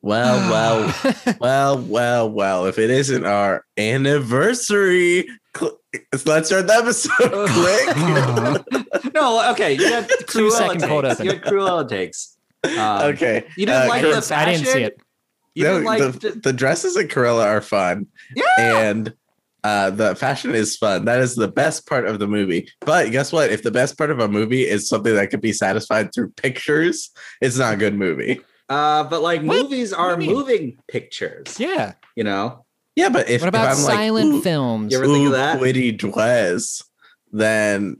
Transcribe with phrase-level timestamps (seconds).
[0.00, 2.66] Well, well, well, well, well.
[2.66, 5.78] If it isn't our anniversary, cl-
[6.24, 8.72] let's start the episode.
[9.02, 9.14] Click.
[9.14, 9.72] no, okay.
[9.74, 11.20] You had Two second takes.
[11.20, 12.36] You had Cruella takes.
[12.64, 12.78] Um,
[13.12, 13.44] okay.
[13.56, 15.00] You didn't Uh, like Cru- the I didn't see it.
[15.54, 18.06] You no, like the, the- the dresses at Cruella are fun.
[18.36, 18.44] yeah.
[18.58, 19.12] and
[19.64, 21.04] uh, the fashion is fun.
[21.06, 22.70] That is the best part of the movie.
[22.80, 23.50] But guess what?
[23.50, 27.10] If the best part of a movie is something that could be satisfied through pictures,
[27.40, 28.40] it's not a good movie.
[28.68, 29.62] Uh, but like What?
[29.62, 31.58] movies are moving pictures.
[31.58, 31.94] Yeah.
[32.14, 32.64] You know.
[32.96, 34.92] Yeah, but if, What if about I'm like, silent "Ooh, films?
[34.92, 35.58] You ever think of that?
[35.60, 36.82] Pretty dress,
[37.30, 37.98] then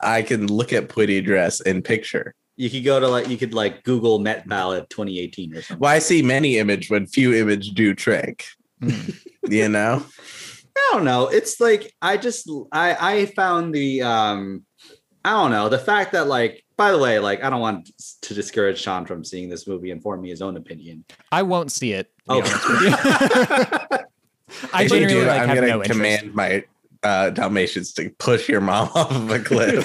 [0.00, 2.34] I can look at pretty dress in picture.
[2.56, 5.78] You could go to like you could like Google Met Gala 2018 or something.
[5.80, 8.44] Well, I see many image when few image do trick.
[8.82, 9.16] Mm.
[9.48, 10.04] You know?
[10.76, 11.28] I don't know.
[11.28, 14.64] It's like I just I I found the um
[15.24, 17.90] I don't know the fact that like by the way like I don't want
[18.22, 21.04] to discourage Sean from seeing this movie and forming his own opinion.
[21.30, 22.10] I won't see it.
[22.26, 22.38] Oh.
[22.38, 22.88] honest with you.
[24.72, 25.90] I if you genuinely do, like, I'm gonna no interest.
[25.90, 26.64] command my
[27.02, 29.84] uh, Dalmatians to push your mom off of a cliff.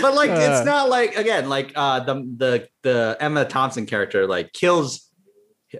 [0.00, 0.38] but like Uh.
[0.38, 5.10] it's not like again like uh the the the Emma Thompson character like kills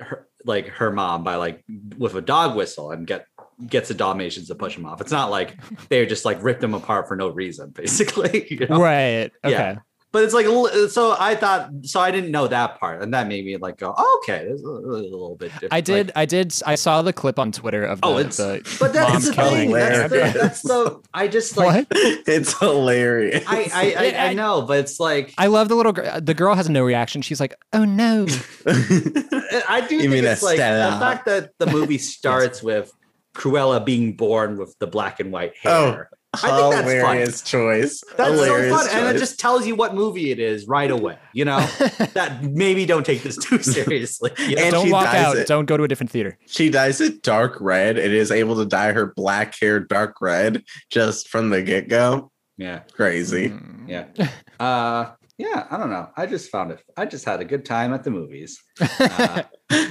[0.00, 1.64] her like her mom by like
[1.96, 3.26] with a dog whistle and get
[3.68, 5.00] gets the Dalmatians to push him off.
[5.00, 5.56] It's not like
[5.88, 8.46] they just like ripped him apart for no reason, basically.
[8.50, 8.80] you know?
[8.80, 9.30] Right.
[9.44, 9.52] Okay.
[9.52, 9.76] Yeah.
[10.12, 10.46] But it's like
[10.90, 13.92] so I thought so I didn't know that part, and that made me like go,
[13.98, 15.74] oh, okay, this is a, a little bit different.
[15.74, 16.06] I did.
[16.06, 16.54] Like, I did.
[16.64, 19.22] I saw the clip on Twitter of oh, the, Oh, it's- the but that's mom
[19.22, 19.72] the killing thing.
[19.72, 21.00] That's the, that's the.
[21.12, 21.66] I just like.
[21.66, 21.86] what?
[22.28, 23.42] it's hilarious.
[23.48, 26.20] I, I, I, I know, but it's like I love the little girl.
[26.20, 27.20] The girl has no reaction.
[27.20, 28.26] She's like, "Oh no."
[28.68, 32.92] I do You think mean it's like the fact that the movie starts with
[33.34, 35.72] Cruella being born with the black and white hair.
[35.72, 36.10] Oh, hair.
[36.34, 36.84] I think that's fun.
[36.96, 38.02] hilarious choice.
[38.16, 41.16] That's hilarious so fun, and it just tells you what movie it is right away.
[41.32, 41.60] You know
[42.14, 44.32] that maybe don't take this too seriously.
[44.38, 44.62] you know?
[44.62, 45.36] And Don't walk out.
[45.36, 45.46] it.
[45.46, 46.36] Don't go to a different theater.
[46.46, 50.64] she dyes it dark red and is able to dye her black hair dark red
[50.90, 52.32] just from the get go.
[52.56, 53.50] yeah, Crazy.
[53.50, 53.88] Mm.
[53.88, 54.28] yeah,
[54.60, 55.66] uh, yeah.
[55.70, 56.08] I don't know.
[56.16, 56.80] I just found it.
[56.96, 58.62] I just had a good time at the movies.
[59.00, 59.42] Uh,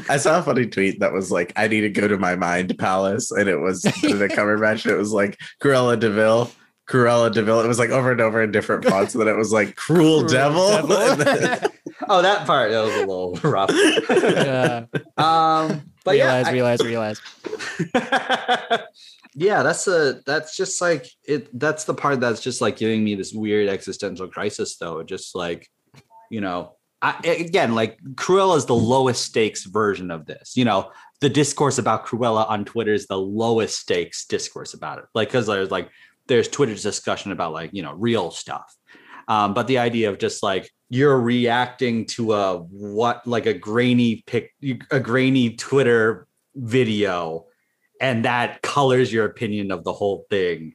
[0.07, 2.77] I saw a funny tweet that was like, "I need to go to my mind
[2.77, 4.85] palace," and it was the cover match.
[4.85, 6.49] It was like Cruella de Vil,
[6.87, 7.59] Cruella de Vil.
[7.61, 9.13] It was like over and over in different fonts.
[9.15, 11.15] And then it was like "Cruel, Cruel Devil." Devil.
[11.25, 11.69] Then-
[12.07, 13.71] oh, that part that was a little rough.
[14.09, 14.85] Yeah.
[15.17, 17.21] Um, but yeah, realize, I- realize, realize.
[19.35, 23.15] Yeah that's a that's just like it that's the part that's just like giving me
[23.15, 25.67] this weird existential crisis though just like
[26.29, 30.91] you know I, again like cruella is the lowest stakes version of this you know?
[31.21, 35.47] The discourse about cruella on twitter is the lowest stakes discourse about it like because
[35.47, 35.89] there's like
[36.27, 38.73] there's twitter's discussion about like you know real stuff.
[39.27, 44.23] Um, but the idea of just like you're reacting to a what like a grainy
[44.27, 44.51] pic
[44.91, 47.45] a grainy twitter video
[48.03, 50.73] and that colors your opinion of the whole thing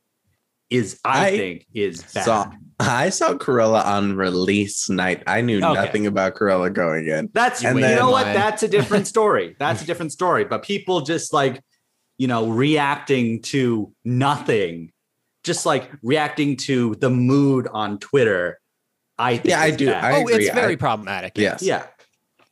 [0.70, 2.50] is i, I think is bad saw-
[2.80, 5.24] I saw Cruella on release night.
[5.26, 5.74] I knew Okay.
[5.74, 7.28] nothing about Cruella going in.
[7.34, 8.34] that's And you then- know what Mine.
[8.36, 11.60] that's a different story that's a different story but people just like
[12.18, 14.92] you know reacting to nothing
[15.44, 18.60] just like reacting to the mood on twitter
[19.18, 19.86] i think Yeah, I do.
[19.86, 20.04] bad.
[20.04, 20.34] I oh, agree.
[20.46, 21.32] it's very I- problematic.
[21.36, 21.62] Yes.
[21.62, 21.86] yeah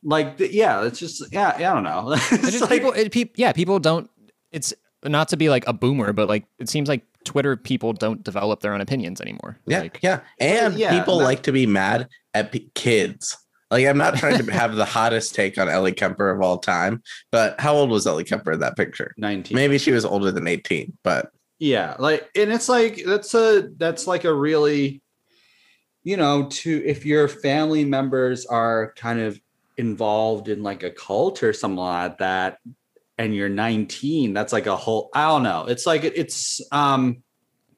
[0.03, 3.11] like yeah it's just yeah, yeah i don't know It's it's just like, people, it,
[3.13, 4.09] peop yeah, people don't.
[4.51, 4.73] It's
[5.05, 8.61] not to be like a boomer, but like it seems like Twitter people don't develop
[8.61, 9.59] their own opinions anymore.
[9.67, 13.37] Yeah, Like, yeah, and yeah, people that- like to be mad at p- kids.
[13.69, 17.03] Like, I'm not trying to have the hottest take on Ellie Kemper of all time,
[17.33, 19.13] but how old was Ellie Kemper in that picture?
[19.17, 23.69] 19 Maybe she was older than 18, but yeah like and it's like that's a
[23.77, 25.01] that's like a really
[26.03, 29.41] you know to if your family members are kind of
[29.75, 32.59] involved in like a cult or something like that
[33.17, 37.23] and you're 19 that's like a whole i don't know it's like it's um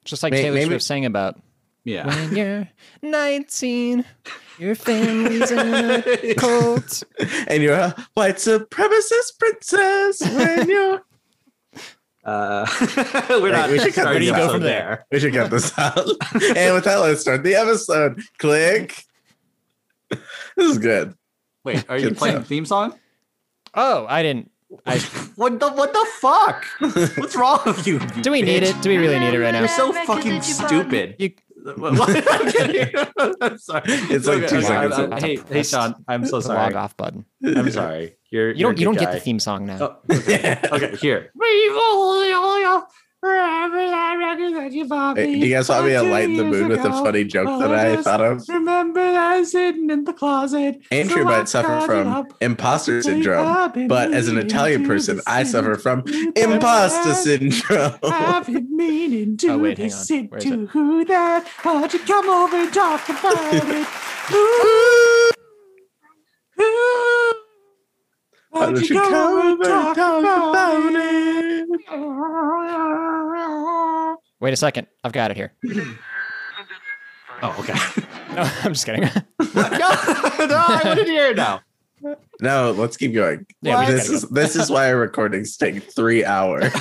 [0.06, 1.40] just like May- Taylor maybe- Swift sang about
[1.86, 2.70] yeah when you're
[3.02, 4.04] 19,
[4.58, 7.04] your family's in a cult.
[7.48, 11.02] and you're a white supremacist princess when you're.
[12.26, 12.66] uh
[13.30, 14.52] we're not we should cut starting this the out.
[14.52, 15.98] from there We should cut this out.
[16.34, 18.22] and with that, let's start the episode.
[18.40, 19.04] Click.
[20.10, 20.20] This
[20.72, 21.14] is good.
[21.64, 22.44] wait are you Good playing stuff.
[22.44, 22.94] the theme song
[23.74, 24.52] Oh, I didn't.
[24.86, 25.00] I,
[25.36, 26.66] what the what the fuck
[27.18, 28.80] what's wrong with you, you do we need it?
[28.82, 29.60] Do we really need it right now?
[29.60, 31.32] you're so fucking stupid You-
[31.68, 32.96] I'm kidding.
[33.42, 33.84] I'm sorry.
[33.86, 35.94] It's like two seconds I'm- I'm- hey, hey, Sean.
[36.08, 36.58] I'm so sorry.
[36.58, 37.26] log off button.
[37.44, 38.16] I'm sorry.
[38.32, 38.80] You're You don't.
[38.80, 39.24] You don't get the theme.
[39.24, 39.78] theme song now.
[39.82, 40.58] Oh, okay.
[40.72, 41.32] okay, here.
[43.22, 45.40] Remember that record that you bought Hey, me?
[45.42, 47.48] do you guys want me to two lighten the years mood with a funny joke
[47.50, 48.48] Oh, that I just thought of?
[48.48, 50.82] Remember that I was hidden in the closet.
[50.90, 55.76] Andrew So I might suffer from imposter syndrome, but as an Italian person, I suffer
[55.76, 56.06] from
[56.38, 57.96] imposter syndrome.
[58.04, 61.46] I've been meaning oh, to Oh, wait, listen to who that.
[61.64, 63.88] Why'd you come over and talk about it?
[64.32, 65.39] Ooh, ooh.
[68.60, 71.70] Why don't you come over and talk about it?
[74.42, 74.88] Wait a second.
[75.02, 75.54] I've got it here.
[77.42, 77.74] Oh, okay.
[78.36, 79.02] No, I'm just kidding.
[79.04, 79.24] no, no,
[79.56, 81.62] I want to hear it now.
[82.42, 83.46] No, let's keep going.
[83.62, 86.74] Yeah, this gotta is this is why our recordings take three hours.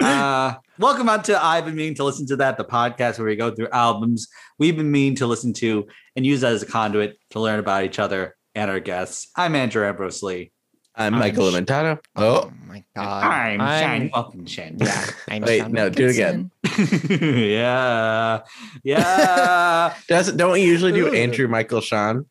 [0.00, 3.34] uh, welcome on to I've been meaning to listen to that, the podcast where we
[3.34, 4.28] go through albums
[4.58, 5.86] we've been meaning to listen to
[6.16, 9.28] and use that as a conduit to learn about each other and our guests.
[9.36, 10.52] I'm Andrew Ambrose Lee.
[10.96, 11.98] I'm I'm Michael sh- Amentano.
[12.16, 13.24] oh Oh, my god.
[13.24, 14.76] I'm, Shane fucking Shane.
[14.80, 15.06] Yeah.
[15.28, 16.16] I'm Wait, Sean no, do it
[16.64, 17.30] Wilkinson.
[17.50, 18.40] yeah.
[18.84, 19.94] Yeah.
[20.08, 21.14] doesn't don't we usually do Ugh.
[21.14, 22.26] Andrew, Michael, Sean?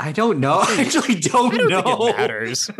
[0.00, 0.58] I don't know.
[0.62, 1.82] I actually don't, I don't know.
[1.82, 2.70] think it matters.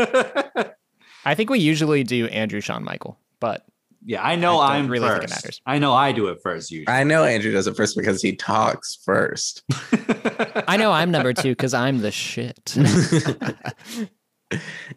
[1.25, 3.65] I think we usually do Andrew, Sean, Michael, but
[4.05, 5.45] yeah, I know I I'm really think it first.
[5.45, 5.61] matters.
[5.67, 6.89] I know I do it first usually.
[6.95, 9.63] I know Andrew does it first because he talks first.
[10.69, 12.75] I know I'm number two because I'm the shit.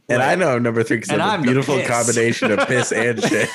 [0.10, 1.88] And I know I'm number three because And I'm I'm a beautiful piss.
[1.88, 3.50] combination of piss and shit.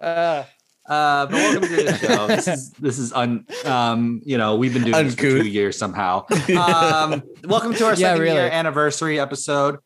[0.00, 0.44] uh,
[0.88, 2.26] Uh, but welcome to the show.
[2.26, 5.76] This is this is un um you know we've been doing this for two years
[5.78, 6.24] somehow.
[6.56, 8.36] Um, welcome to our Yeah, second really.
[8.36, 9.76] year anniversary episode,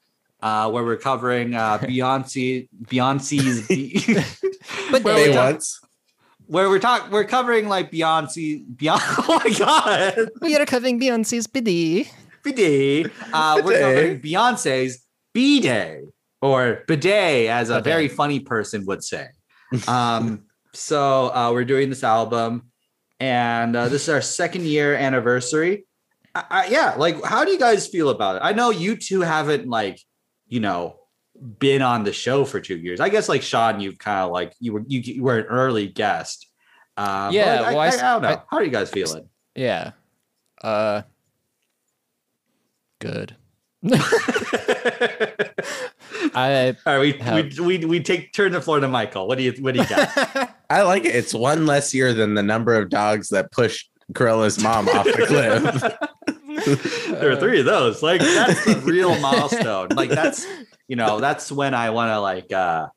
[0.42, 3.66] uh, where we're covering uh, Beyonce Beyonce's
[4.90, 5.80] But where, They we're once.
[6.46, 9.00] where we're talking we're covering like Beyonce Beyonce.
[9.28, 12.10] Oh my god, we are covering Beyonce's bidet.
[12.42, 13.12] bidet.
[13.32, 15.04] Uh, we're covering Beyonce's
[15.34, 16.02] B Day
[16.40, 17.84] or bidet, as a Bidet.
[17.84, 19.26] very funny person would say.
[19.86, 22.70] Um, so uh, we're doing this album,
[23.20, 25.84] and uh, this is our second year anniversary.
[26.34, 28.42] I, I, yeah, like how do you guys feel about it?
[28.44, 29.98] I know you two haven't like,
[30.48, 30.96] you know,
[31.58, 33.00] been on the show for two years.
[33.00, 35.86] I guess like Sean, you've kind of like you were you, you were an early
[35.86, 36.46] guest.
[36.96, 38.28] Uh, Yeah, like, I, well, I I, s- I don't know.
[38.28, 39.28] I- how are you guys feeling?
[39.54, 39.92] Yeah.
[40.62, 41.02] Uh
[43.00, 43.36] good.
[46.34, 49.28] I All right, we, How- we we we take turn the floor to Michael.
[49.28, 50.54] What do you what do you got?
[50.70, 51.14] I like it.
[51.14, 55.26] It's one less year than the number of dogs that pushed Cruella's mom off the
[55.26, 55.82] cliff.
[57.08, 58.02] there are three of those.
[58.02, 59.88] Like that's the real milestone.
[59.90, 60.46] Like that's
[60.86, 62.88] you know that's when I want to like uh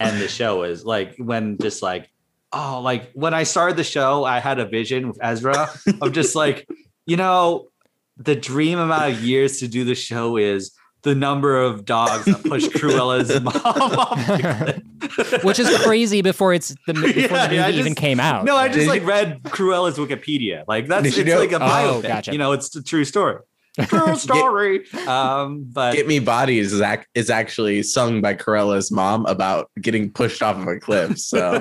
[0.00, 2.10] end the show is like when just like
[2.52, 5.70] oh like when I started the show I had a vision with Ezra
[6.00, 6.68] of just like
[7.06, 7.68] you know
[8.16, 10.72] the dream amount of years to do the show is
[11.04, 15.44] the number of dogs that push Cruella's mom off the cliff.
[15.44, 18.18] which is crazy before it's the before Yeah, the movie yeah, I even just- came
[18.20, 18.44] out.
[18.44, 20.64] No, I just Did like you- read Cruella's Wikipedia.
[20.66, 21.58] Like that's it's know- like a Oh,
[22.00, 22.02] biopic.
[22.08, 22.32] gotcha.
[22.32, 23.36] You know, it's a true story.
[23.82, 24.86] True story.
[25.06, 30.10] um, but Get Me Bodies is, ac- is actually sung by Cruella's mom about getting
[30.12, 31.18] pushed off of a cliff.
[31.18, 31.60] So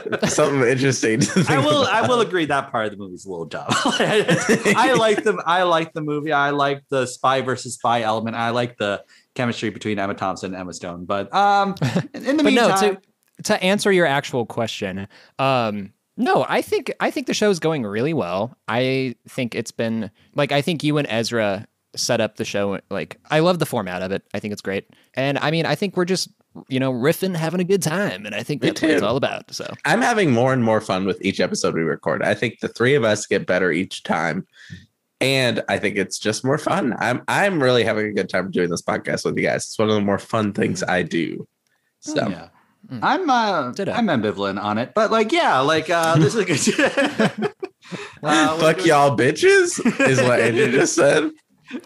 [0.28, 1.20] something interesting.
[1.20, 2.04] To I will about.
[2.04, 3.66] I will agree that part of the movie's a little dumb.
[3.68, 6.32] I like the I like the movie.
[6.32, 8.36] I like the spy versus spy element.
[8.36, 9.04] I like the
[9.34, 11.04] chemistry between Emma Thompson and Emma Stone.
[11.04, 11.74] But um
[12.14, 13.00] in in the but no, meantime, to
[13.44, 15.08] to answer your actual question,
[15.38, 18.56] um, no, I think I think the show's going really well.
[18.68, 23.18] I think it's been like I think you and Ezra set up the show like
[23.30, 24.22] I love the format of it.
[24.34, 24.86] I think it's great.
[25.14, 26.28] And I mean, I think we're just
[26.68, 29.52] you know riffing, having a good time, and I think that's what it's all about.
[29.54, 32.22] So I'm having more and more fun with each episode we record.
[32.22, 34.46] I think the three of us get better each time.
[35.22, 36.94] And I think it's just more fun.
[36.98, 39.66] I'm I'm really having a good time doing this podcast with you guys.
[39.66, 41.46] It's one of the more fun things I do.
[42.00, 42.48] So yeah.
[42.88, 43.00] Mm.
[43.02, 43.92] I'm uh, Ditto.
[43.92, 47.52] I'm ambivalent on it, but like yeah, like uh, this is a good.
[48.22, 51.30] uh, fuck y'all bitches is what Andrew just said.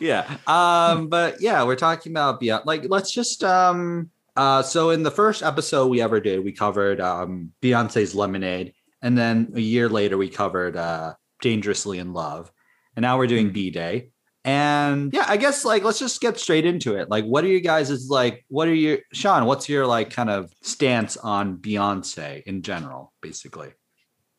[0.01, 5.03] yeah um but yeah we're talking about beyond like let's just um uh so in
[5.03, 8.73] the first episode we ever did we covered um beyonce's lemonade
[9.03, 12.51] and then a year later we covered uh dangerously in love
[12.97, 14.09] and now we're doing b-day
[14.45, 17.61] and yeah i guess like let's just get straight into it like what are you
[17.61, 22.43] guys is like what are you, sean what's your like kind of stance on beyonce
[22.45, 23.73] in general basically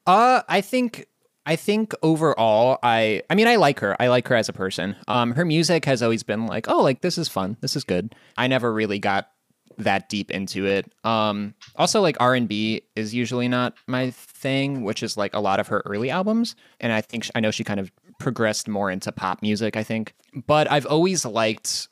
[0.07, 1.07] Uh, I think
[1.47, 3.95] I think overall, I I mean, I like her.
[3.99, 4.95] I like her as a person.
[5.07, 7.57] Um, her music has always been like, oh, like this is fun.
[7.61, 8.15] This is good.
[8.37, 9.29] I never really got
[9.77, 10.91] that deep into it.
[11.03, 15.39] Um, also like R and B is usually not my thing, which is like a
[15.39, 16.55] lot of her early albums.
[16.79, 19.75] And I think I know she kind of progressed more into pop music.
[19.75, 20.13] I think,
[20.47, 21.89] but I've always liked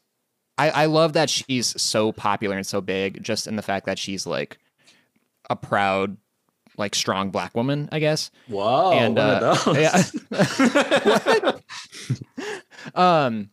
[0.58, 3.98] I, I love that she's so popular and so big, just in the fact that
[3.98, 4.60] she's like
[5.50, 6.18] a proud,
[6.78, 8.30] like strong black woman, I guess.
[8.48, 10.04] Whoa, And, uh, yeah.
[12.96, 13.50] um,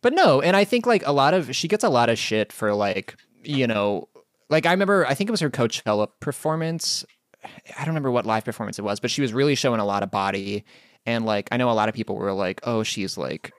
[0.00, 2.52] but no, and I think like a lot of she gets a lot of shit
[2.52, 4.08] for like you know,
[4.50, 7.04] like I remember I think it was her Coachella performance.
[7.44, 10.02] I don't remember what live performance it was, but she was really showing a lot
[10.02, 10.64] of body,
[11.06, 13.52] and like I know a lot of people were like, "Oh, she's like,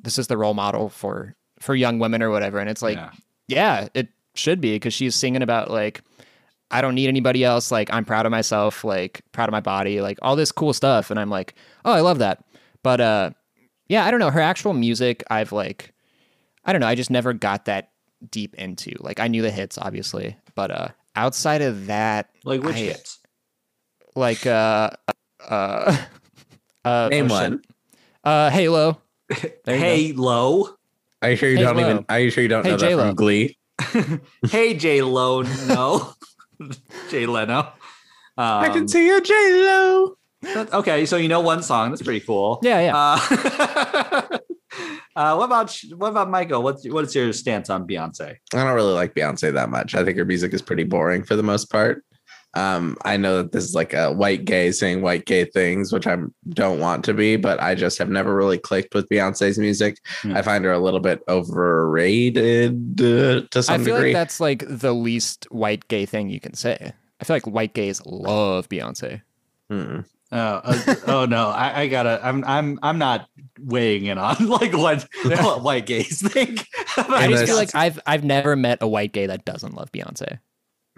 [0.00, 3.10] this is the role model for for young women or whatever," and it's like, Yeah.
[3.48, 6.00] yeah, it should be because she's singing about like
[6.70, 7.70] I don't need anybody else.
[7.70, 11.10] Like I'm proud of myself, like proud of my body, like all this cool stuff.
[11.10, 12.44] And I'm like, oh, I love that.
[12.82, 13.30] But uh
[13.88, 14.30] yeah, I don't know.
[14.30, 15.92] Her actual music, I've like
[16.64, 17.90] I don't know, I just never got that
[18.28, 18.92] deep into.
[19.00, 20.36] Like I knew the hits, obviously.
[20.54, 23.18] But uh outside of that, like which I- hits?
[24.16, 24.90] like uh
[25.48, 25.96] uh
[26.84, 27.50] uh Name oh, shit.
[27.50, 27.62] one.
[28.24, 29.00] Uh Halo.
[29.64, 30.68] There you Hey Lo.
[31.22, 31.82] Are you sure you Hey, don't Lo.
[31.90, 32.04] even?
[32.08, 33.06] Are you sure you don't Hey, know that J-Lo.
[33.08, 33.56] from Glee?
[34.50, 35.42] hey J Lo.
[35.42, 36.12] No.
[37.10, 37.58] Jay Leno.
[37.60, 37.72] Um,
[38.36, 39.34] I can see you, J
[39.64, 40.16] Lo.
[40.72, 41.90] okay, so you know one song.
[41.90, 42.58] That's pretty cool.
[42.62, 42.96] Yeah, yeah.
[42.96, 44.38] Uh,
[45.16, 46.62] uh, what about what about Michael?
[46.62, 48.36] What's what's your stance on Beyonce?
[48.54, 49.94] I don't really like Beyonce that much.
[49.94, 52.04] I think her music is pretty boring for the most part.
[52.54, 56.06] Um, I know that this is like a white gay saying white gay things, which
[56.06, 56.16] I
[56.48, 59.98] don't want to be, but I just have never really clicked with Beyonce's music.
[60.22, 60.36] Hmm.
[60.36, 64.08] I find her a little bit overrated uh, to I some feel degree.
[64.08, 66.92] like that's like the least white gay thing you can say.
[67.20, 69.22] I feel like white gays love Beyonce.
[69.70, 70.04] Mm.
[70.32, 72.20] Oh, uh, oh no, I, I gotta.
[72.22, 73.28] I'm I'm I'm not
[73.64, 76.66] weighing in on like what, what white gays think.
[76.96, 79.90] I And just feel like I've I've never met a white gay that doesn't love
[79.92, 80.38] Beyonce.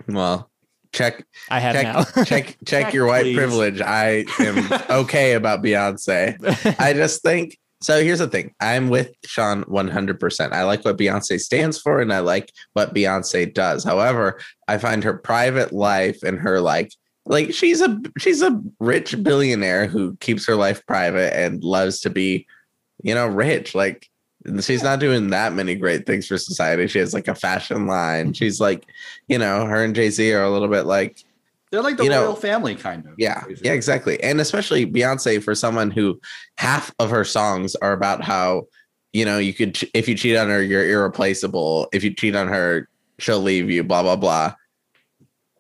[0.09, 0.51] Well,
[0.93, 2.05] check I have check now.
[2.25, 3.37] check check Check, your white please.
[3.37, 3.81] privilege.
[3.81, 6.37] I am okay about Beyonce.
[6.79, 8.03] I just think so.
[8.03, 10.53] Here's the thing I'm with Sean 100%.
[10.53, 13.85] I like what Beyonce stands for and I like what Beyonce does.
[13.85, 14.39] However,
[14.69, 16.93] I find her private life and her like,
[17.25, 22.11] like she's a she's a rich billionaire who keeps her life private and loves to
[22.11, 22.47] be,
[23.03, 23.75] you know, rich.
[23.75, 24.09] Like
[24.61, 26.87] she's not doing that many great things for society.
[26.89, 28.27] She has like a fashion line.
[28.27, 28.33] Mm-hmm.
[28.33, 28.87] She's like,
[29.29, 31.25] you know, her and Jay Z are a little bit like
[31.73, 33.15] they're like the you know, royal family, kind of.
[33.17, 33.69] yeah, basically.
[33.69, 34.23] yeah, exactly.
[34.23, 36.21] And especially Beyonce for someone who
[36.59, 38.67] half of her songs are about how,
[39.15, 41.89] you know, you could, if you cheat on her, you're irreplaceable.
[41.91, 44.55] If you cheat on her, she'll leave you, blah, blah, blah.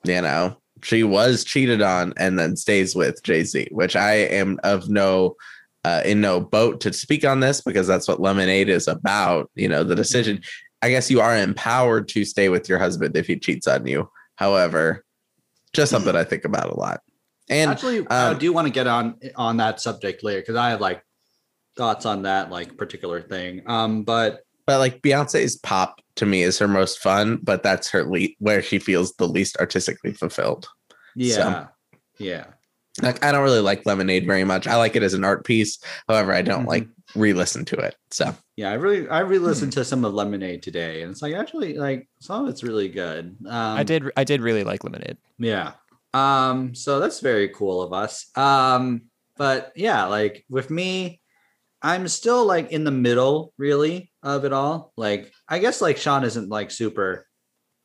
[0.04, 4.58] You know, she was cheated on and then stays with Jay Z, which I am
[4.64, 5.36] of no,
[5.84, 9.50] uh, in no boat to speak on this because that's what Lemonade is about.
[9.54, 10.42] You know, the decision.
[10.82, 14.10] I guess you are empowered to stay with your husband if he cheats on you.
[14.34, 15.04] However,
[15.72, 17.00] just something I think about a lot.
[17.48, 20.70] And Actually, I um, do want to get on on that subject later because I
[20.70, 21.02] have like
[21.76, 23.62] thoughts on that like particular thing.
[23.66, 28.04] Um, but but like Beyonce's pop to me is her most fun, but that's her
[28.04, 30.68] le- where she feels the least artistically fulfilled.
[31.14, 31.68] yeah,
[32.18, 32.46] yeah.
[33.00, 34.66] Like I don't really like Lemonade very much.
[34.66, 35.78] I like it as an art piece.
[36.08, 36.68] However, I don't Mhm.
[36.68, 37.96] like re-listen to it.
[38.10, 39.30] So Yeah, I really I Hmm.
[39.30, 42.88] re-listened to some of Lemonade today, and it's like actually like some of it's really
[42.90, 43.34] good.
[43.46, 45.16] Um, I did I did really like Lemonade.
[45.38, 45.72] Yeah.
[46.12, 48.26] Um, so that's very cool of us.
[48.36, 49.04] Um,
[49.38, 51.22] but yeah, like with me,
[51.80, 54.92] I'm still like in the middle really of it all.
[54.96, 57.26] Like I guess like Sean isn't like super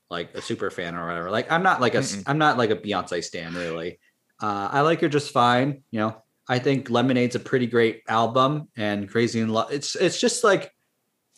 [0.10, 1.29] like a super fan or whatever.
[1.32, 4.00] Like I'm not like a am not like a Beyonce stan really.
[4.41, 6.22] Uh I like her just fine, you know.
[6.50, 9.72] I think Lemonade's a pretty great album and Crazy in Love.
[9.72, 10.72] It's it's just like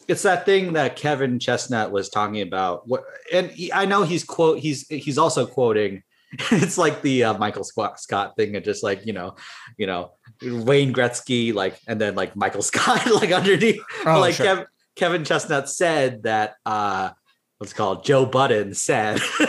[0.09, 2.87] it's that thing that Kevin Chestnut was talking about.
[2.87, 6.03] What and he, I know he's quote he's he's also quoting.
[6.51, 9.35] It's like the uh, Michael Scott thing, and just like you know,
[9.77, 10.11] you know
[10.43, 13.81] Wayne Gretzky, like and then like Michael Scott, like underneath.
[14.05, 14.45] Oh, like sure.
[14.45, 14.65] Kev,
[14.99, 17.11] Kevin Chestnut said that uh
[17.57, 19.17] what's it called Joe Budden said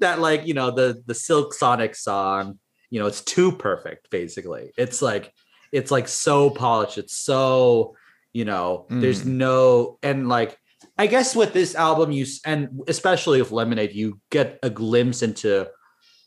[0.00, 2.58] that like you know the the Silk Sonic song,
[2.90, 4.10] you know, it's too perfect.
[4.10, 5.32] Basically, it's like
[5.72, 6.98] it's like so polished.
[6.98, 7.96] It's so
[8.32, 9.26] you know, there's Mm.
[9.26, 10.56] no and like
[10.98, 15.68] I guess with this album, you and especially with Lemonade, you get a glimpse into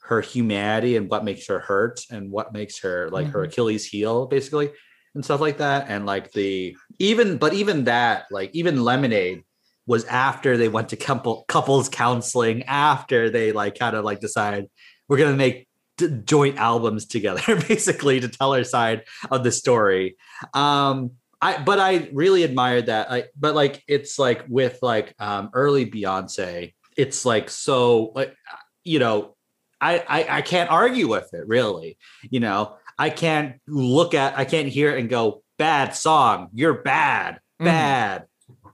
[0.03, 3.47] her humanity and what makes her hurt and what makes her like her Mhm.
[3.47, 4.71] Achilles heel, basically,
[5.17, 5.87] and stuff like that.
[5.89, 9.43] And like the even, but even that, like even Lemonade
[9.87, 14.69] was after they went to couple couples counseling, after they like kind of like decided
[15.07, 20.17] we're gonna make d- joint albums together, basically to tell our side of the story.
[20.53, 23.11] Um, I but I really admired that.
[23.11, 28.35] I but like it's like with like um early Beyonce, it's like so like
[28.83, 29.35] you know,
[29.81, 31.97] I I, I can't argue with it really.
[32.29, 36.81] You know, I can't look at I can't hear it and go bad song, you're
[36.81, 37.65] bad, Mhm.
[37.65, 38.23] bad.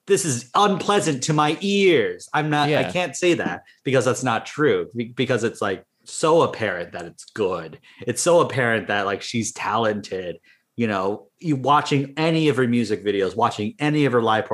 [0.06, 2.28] this is unpleasant to my ears.
[2.34, 6.92] I'm not, I can't say that because that's not true because it's like so apparent
[6.92, 7.80] that it's good.
[8.02, 10.40] It's so apparent that like she's talented.
[10.76, 14.46] You know, you watching any of her music videos, watching any of her live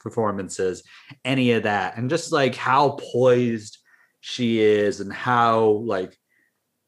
[0.00, 0.82] performances,
[1.24, 3.78] any of that, and just like how poised
[4.20, 6.18] she is and how like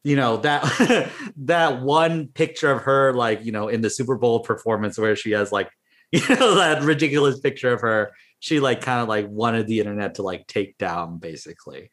[0.03, 4.39] you know that that one picture of her like you know in the super bowl
[4.41, 5.69] performance where she has like
[6.11, 10.15] you know that ridiculous picture of her she like kind of like wanted the internet
[10.15, 11.91] to like take down basically.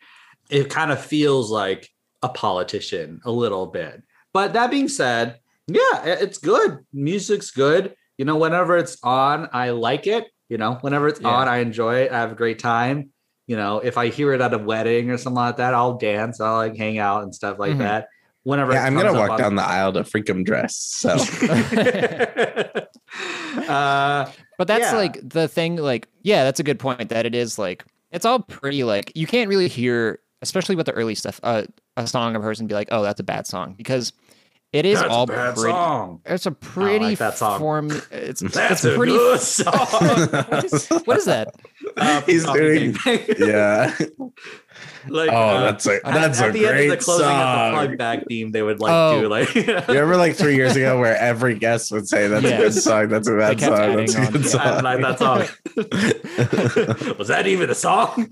[0.49, 1.89] It kind of feels like
[2.23, 4.01] a politician a little bit.
[4.33, 6.79] But that being said yeah it's good.
[6.93, 7.95] Music's good.
[8.17, 10.25] You know whenever it's on i like it.
[10.49, 11.29] You know whenever it's Yeah.
[11.29, 12.13] on i enjoy it.
[12.13, 13.11] I have a great time
[13.47, 16.41] you know if i hear it at a wedding or something like that i'll dance
[16.41, 17.79] i'll like hang out and stuff like Mhm.
[17.79, 18.09] that
[18.43, 20.77] whenever Yeah, I'm gonna comes up walk on- down the aisle to freakum dress.
[20.77, 21.11] So
[23.69, 24.97] uh But that's Yeah.
[24.97, 28.41] like the thing, like, yeah, that's a good point that it is like, it's all
[28.41, 31.65] pretty, like, you can't really hear, especially with the early stuff, uh,
[31.97, 34.13] a song of hers and be like, oh, that's a bad song because
[34.79, 35.71] it is that's all a bad pretty.
[35.73, 37.59] song It's a pretty that song.
[37.59, 37.91] form.
[38.11, 39.13] It's, that's it's a pretty.
[39.13, 39.73] good song
[41.05, 41.49] What is that?
[41.99, 42.95] Uh, He's doing-
[43.39, 43.95] yeah.
[45.09, 47.31] like Oh, uh, that's a that's at, a the end great of the closing of
[47.33, 47.73] the song.
[47.73, 49.21] plug back theme they would like Oh.
[49.23, 52.57] do like You remember like three years ago where every guest would say that's a
[52.57, 54.45] good song, that's a bad song, that's a good on.
[54.45, 54.61] song.
[54.61, 58.29] I like that song was that even a song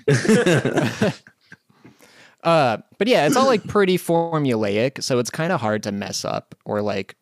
[2.44, 6.24] Uh, but yeah, it's all like pretty formulaic, so it's kind of hard to mess
[6.24, 7.16] up or like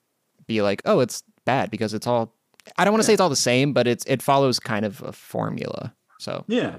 [0.46, 2.34] be like, oh, it's bad because it's all.
[2.76, 5.00] I don't want to say it's all the same, but it's it follows kind of
[5.02, 5.94] a formula.
[6.18, 6.76] So yeah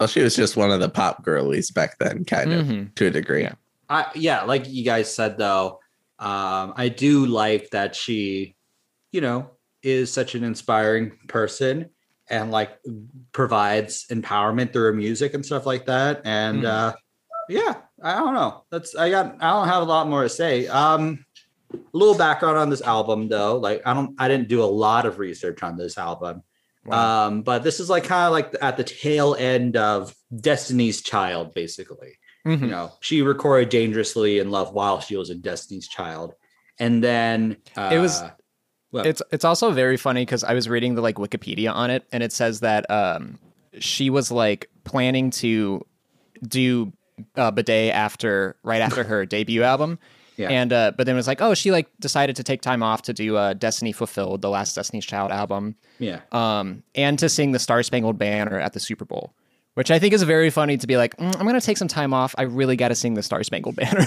[0.00, 2.92] well, she was just one of the pop girlies back then, kind of Mhm.
[2.96, 3.42] to a degree.
[3.42, 3.54] Yeah.
[3.88, 5.78] I yeah, like you guys said though,
[6.18, 8.56] um, I do like that she,
[9.12, 9.50] you know,
[9.82, 11.88] is such an inspiring person
[12.28, 12.78] and like
[13.32, 16.22] provides empowerment through her music and stuff like that.
[16.24, 16.66] And Mhm.
[16.66, 16.92] uh
[17.48, 18.64] yeah, I don't know.
[18.70, 20.66] That's I got I don't have a lot more to say.
[20.68, 21.24] Um
[21.74, 23.56] a little background on this album though.
[23.58, 26.42] Like I don't I didn't do a lot of research on this album.
[26.84, 27.26] wow.
[27.26, 31.54] Um, but this is like kind of like at the tail end of Destiny's Child,
[31.54, 32.60] basically Mhm.
[32.62, 36.34] you know she recorded dangerously in love while she was in destiny's child
[36.80, 38.20] and then uh, It was-
[38.90, 42.04] well, It's it's also very funny because I was reading the like Wikipedia on it,
[42.12, 43.38] and it says that um
[43.78, 45.86] she was like planning to
[46.46, 46.92] do
[47.36, 49.98] uh, bidet after right after her debut album.
[50.36, 50.48] Yeah.
[50.48, 53.02] And uh, but then it was like, oh, she like decided to take time off
[53.02, 57.52] to do uh, Destiny Fulfilled, the last Destiny's Child album, yeah um, and to sing
[57.52, 59.34] the Star Spangled Banner at the Super Bowl,
[59.74, 62.14] which I think is very funny to be like, "Mm, I'm gonna take some time
[62.14, 62.34] off.
[62.38, 64.06] I really got to sing the Star Spangled Banner.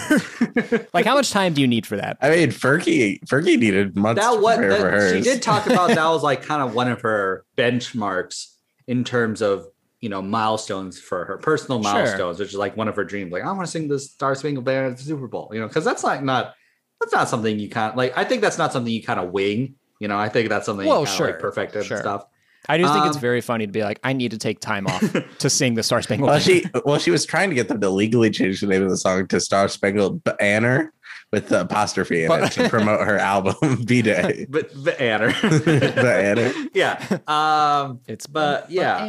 [0.93, 2.17] like, how much time do you need for that?
[2.21, 5.12] I mean, Fergie, Fergie needed months that to what prepare for that, hers.
[5.13, 8.47] she did talk about that was like kind of one of her benchmarks
[8.88, 9.67] in terms of
[10.05, 11.93] you know milestones for her personal Sure.
[11.93, 14.35] milestones which is like one of her dreams like i want to sing the star
[14.35, 16.53] spangled banner at the super bowl you know because that's like not
[17.01, 19.31] that's not something you kind of like i think that's not something you kind of
[19.31, 21.83] wing you know i think that's something Well, you kind of like sure, perfect and
[21.85, 21.97] sure.
[21.97, 22.25] stuff
[22.67, 24.87] I just think it's Um, very funny to be like, I need to take time
[24.87, 25.03] off
[25.43, 26.61] to sing the Star Spangled Well, Banner.
[26.61, 28.97] she well, she was trying to get them to legally change the name of the
[28.97, 30.91] song to Star Spangled Banner
[31.36, 34.45] with the apostrophe in it to promote her album B Day.
[34.50, 35.32] but the Anner.
[35.95, 36.54] Banner.
[36.74, 37.19] yeah.
[37.28, 39.00] Um, It's but yeah,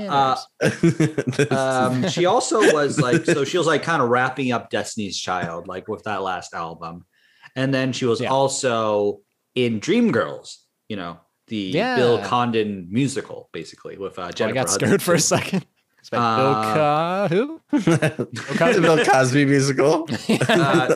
[0.61, 1.51] bananas.
[1.53, 5.69] um, she also was like, so she was like kind of wrapping up Destiny's Child,
[5.69, 7.07] like with that last album.
[7.55, 8.31] And then she was Yeah.
[8.33, 9.21] also
[9.55, 10.57] in Dreamgirls,
[10.89, 11.95] you know, the Yeah.
[11.97, 15.65] Bill Condon musical, basically, with uh, Oh, I Jennifer got scared for a second.
[16.07, 17.61] It's like, Uh, Bill Co- who?
[17.81, 20.09] the Bill Cosby musical.
[20.49, 20.95] Uh,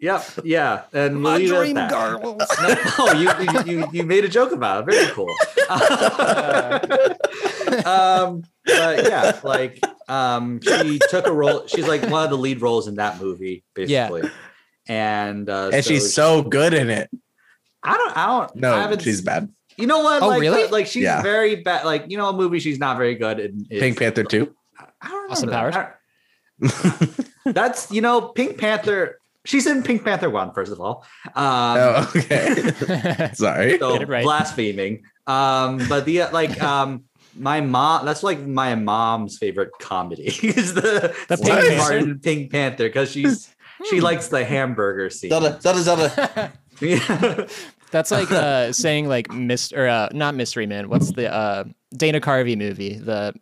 [0.00, 0.82] yep, yeah.
[0.92, 1.90] And we'll My leave it at dream that.
[1.90, 2.42] girls.
[2.62, 4.92] No, oh, you, you you you made a joke about it.
[4.92, 5.28] Very cool.
[7.86, 9.78] um, but yeah, like
[10.08, 11.66] um, she took a role.
[11.68, 13.94] She's like one of the lead roles in that movie, basically.
[13.94, 14.08] Yeah.
[14.08, 14.30] basically.
[14.88, 17.08] And uh, and she's so good in it.
[17.84, 19.48] I don't I don't No, haven't, she's bad.
[19.76, 20.22] You know what?
[20.22, 20.66] Oh, like, really?
[20.68, 21.22] Like she's Yeah.
[21.22, 21.84] very bad.
[21.84, 23.66] Like you know, a movie she's not very good in.
[23.70, 24.54] is- Pink Panther 2.
[25.00, 25.30] I don't.
[25.30, 25.50] Austin.
[25.50, 25.74] Powers?
[25.76, 25.88] I-
[27.44, 29.18] That's you know, Pink Panther.
[29.44, 31.04] She's in Pink Panther one, first of all.
[31.34, 33.30] Um, oh, okay.
[33.34, 33.78] Sorry.
[33.78, 34.22] so right.
[34.22, 35.02] blaspheming.
[35.26, 37.04] Um, but the like um
[37.36, 42.52] my mom that's like my mom's favorite comedy is the, The Steve Pink Martin Pink
[42.52, 43.52] Panther because she's
[43.90, 45.30] she likes the hamburger scene.
[45.30, 46.52] Zelda, Zelda, Zelda.
[46.80, 47.46] Yeah.
[47.92, 49.88] That's like uh, saying like Mr.
[49.88, 50.88] Uh, not Mystery Man.
[50.88, 51.64] What's the uh,
[51.96, 52.94] Dana Carvey movie?
[52.96, 53.34] The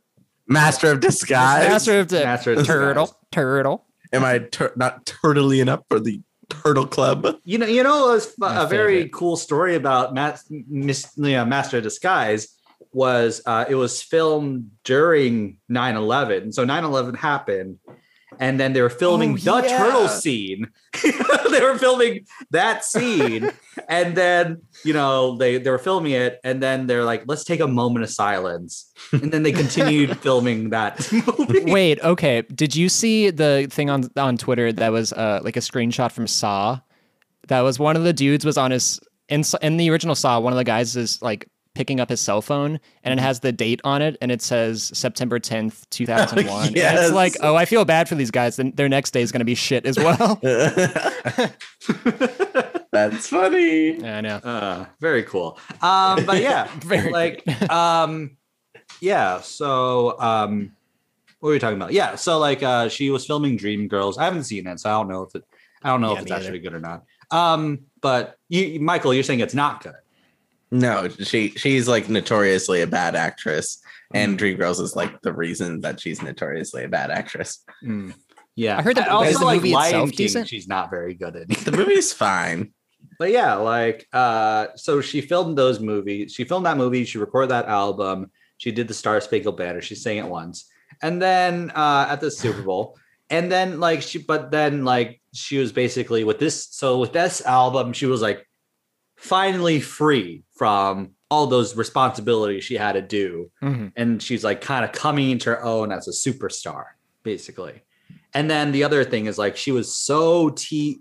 [0.47, 1.69] Master of Disguise.
[1.69, 3.07] Master of the Master of Turtle.
[3.07, 3.21] Disguise.
[3.33, 3.87] Turtle.
[4.13, 7.37] Am I tur- not turtly enough for the Turtle Club?
[7.45, 9.13] you know, you know, it was My a very favorite.
[9.13, 12.49] cool story about Mas- Miss, you know, Master of Disguise
[12.93, 17.79] was uh, it was filmed during 9-11 so 9-11 happened
[18.39, 19.79] and then they were filming Oh, the yeah.
[19.79, 20.69] turtle scene
[21.51, 23.51] they were filming that scene
[23.89, 27.61] and then you know they they were filming it and then they're like let's take
[27.61, 32.43] a moment of silence and then they continued filming that movie Wait, okay.
[32.43, 36.27] Did you see the thing on on Twitter that was uh, like a screenshot from
[36.27, 36.81] Saw?
[37.49, 40.39] That was one of the dudes was on his in in the original Saw.
[40.41, 41.49] One of the guys is like
[41.81, 44.91] picking up his cell phone and it has the date on it and it says
[44.93, 46.67] September 10th, 2001.
[46.67, 47.07] And yes.
[47.07, 48.57] It's like, oh, I feel bad for these guys.
[48.57, 50.39] Then their next day is going to be shit as well.
[52.93, 53.93] That's funny.
[53.99, 54.37] Yeah, I know.
[54.37, 55.59] Uh, very cool.
[55.81, 58.37] Um, but yeah, Very like, um,
[59.01, 59.41] yeah.
[59.41, 60.73] So, um,
[61.39, 61.95] what were we talking about?
[61.95, 62.17] Yeah.
[62.17, 64.19] So, like, uh, she was filming Dream Girls.
[64.19, 65.45] I haven't seen it, so I don't know if it.
[65.83, 66.45] I don't know Yeah, if it's either.
[66.45, 67.05] actually good or not.
[67.31, 69.95] Um, but you, Michael, you're saying it's not good.
[70.71, 73.81] No, she she's like notoriously a bad actress,
[74.15, 74.17] Mm-hmm.
[74.31, 77.65] and Dreamgirls is like the reason that she's notoriously a bad actress.
[78.57, 79.09] Yeah, I heard that.
[79.09, 80.49] Also the like movie Lion itself King, decent?
[80.49, 81.49] she's not very good at.
[81.49, 82.73] The movie's fine.
[83.21, 86.33] but yeah, like uh so she filmed those movies.
[86.35, 89.95] She filmed that movie, she recorded that album, she did the Star Spangled Banner, she
[89.95, 90.69] sang it once.
[91.03, 92.99] And then uh at the Super Bowl,
[93.31, 97.41] and then like she but then like she was basically with this so with this
[97.47, 98.45] album, she was like
[99.17, 103.93] finally free from all those responsibilities she had to do Mhm.
[103.97, 106.85] and she's like kind of coming into her own as a superstar
[107.23, 107.81] basically
[108.35, 111.01] and then the other thing is like she was so t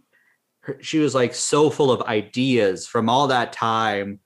[0.80, 4.22] she was like so full of ideas from all that time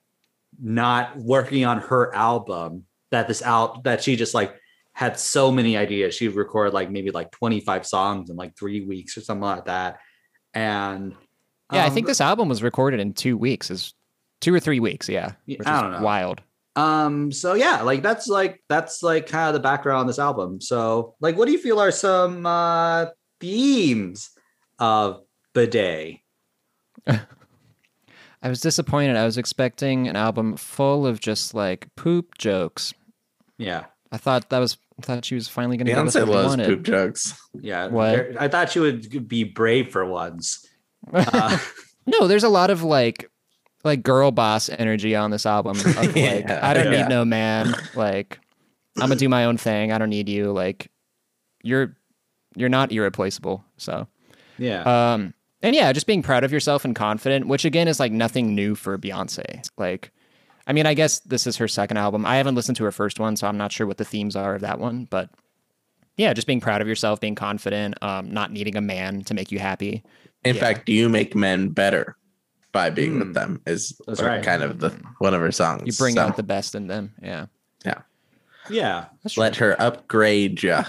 [0.62, 4.54] not working on her album that this out that she just like
[4.92, 9.18] had so many ideas she recorded like maybe like 25 songs in like three weeks
[9.18, 9.98] or something like that
[10.54, 11.16] and
[11.72, 13.68] Yeah, I um, think this album was recorded in two weeks.
[13.72, 13.94] Is
[14.44, 15.08] two or three weeks?
[15.08, 16.02] Yeah, Yeah, which I don't know.
[16.02, 16.40] wild.
[16.76, 20.60] Um, so yeah, like that's like that's like kind of the background on this album.
[20.60, 23.06] So, like, what do you feel are some uh
[23.40, 24.30] themes
[24.78, 25.22] of
[25.54, 26.18] Bidet?
[27.06, 29.16] I was disappointed.
[29.16, 32.92] I was expecting an album full of just like poop jokes.
[33.56, 36.20] Yeah, I thought that was I thought she was finally going to give us Beyonce
[36.20, 36.66] what we loves wanted.
[36.68, 37.34] poop jokes.
[37.60, 37.86] yeah.
[37.86, 38.40] What?
[38.40, 40.66] I thought she would be brave for once.
[41.12, 41.58] Uh,
[42.06, 43.30] No, there's a lot of like
[43.84, 45.78] like girl boss energy on this album.
[45.78, 46.60] Of, like Yeah.
[46.62, 47.02] I don't Yeah.
[47.02, 47.74] need no man.
[47.94, 48.40] Like
[48.96, 49.92] I'm gonna do my own thing.
[49.92, 50.52] I don't need you.
[50.52, 50.90] Like
[51.62, 51.96] you're
[52.56, 53.64] you're not irreplaceable.
[53.76, 54.06] So
[54.58, 58.12] yeah, um and yeah, just being proud of yourself and confident, which again is like
[58.12, 59.68] nothing new for Beyonce.
[59.76, 60.10] Like
[60.66, 62.24] I mean, I guess this is her second album.
[62.24, 64.54] I haven't listened to her first one, so I'm not sure what the themes are
[64.54, 65.28] of that one, but
[66.16, 69.50] yeah, just being proud of yourself, being confident, um, not needing a man to make
[69.52, 70.02] you happy.
[70.44, 70.60] In Yeah.
[70.60, 72.16] fact, do you make men better
[72.74, 73.18] by being Hmm.
[73.20, 73.62] with them?
[73.66, 74.42] Is That's right.
[74.44, 75.84] kind of the one of her songs.
[75.86, 77.14] You bring So, out the best in them.
[77.22, 77.46] Yeah.
[77.86, 78.00] yeah,
[78.68, 79.06] Yeah.
[79.38, 80.80] let her upgrade you.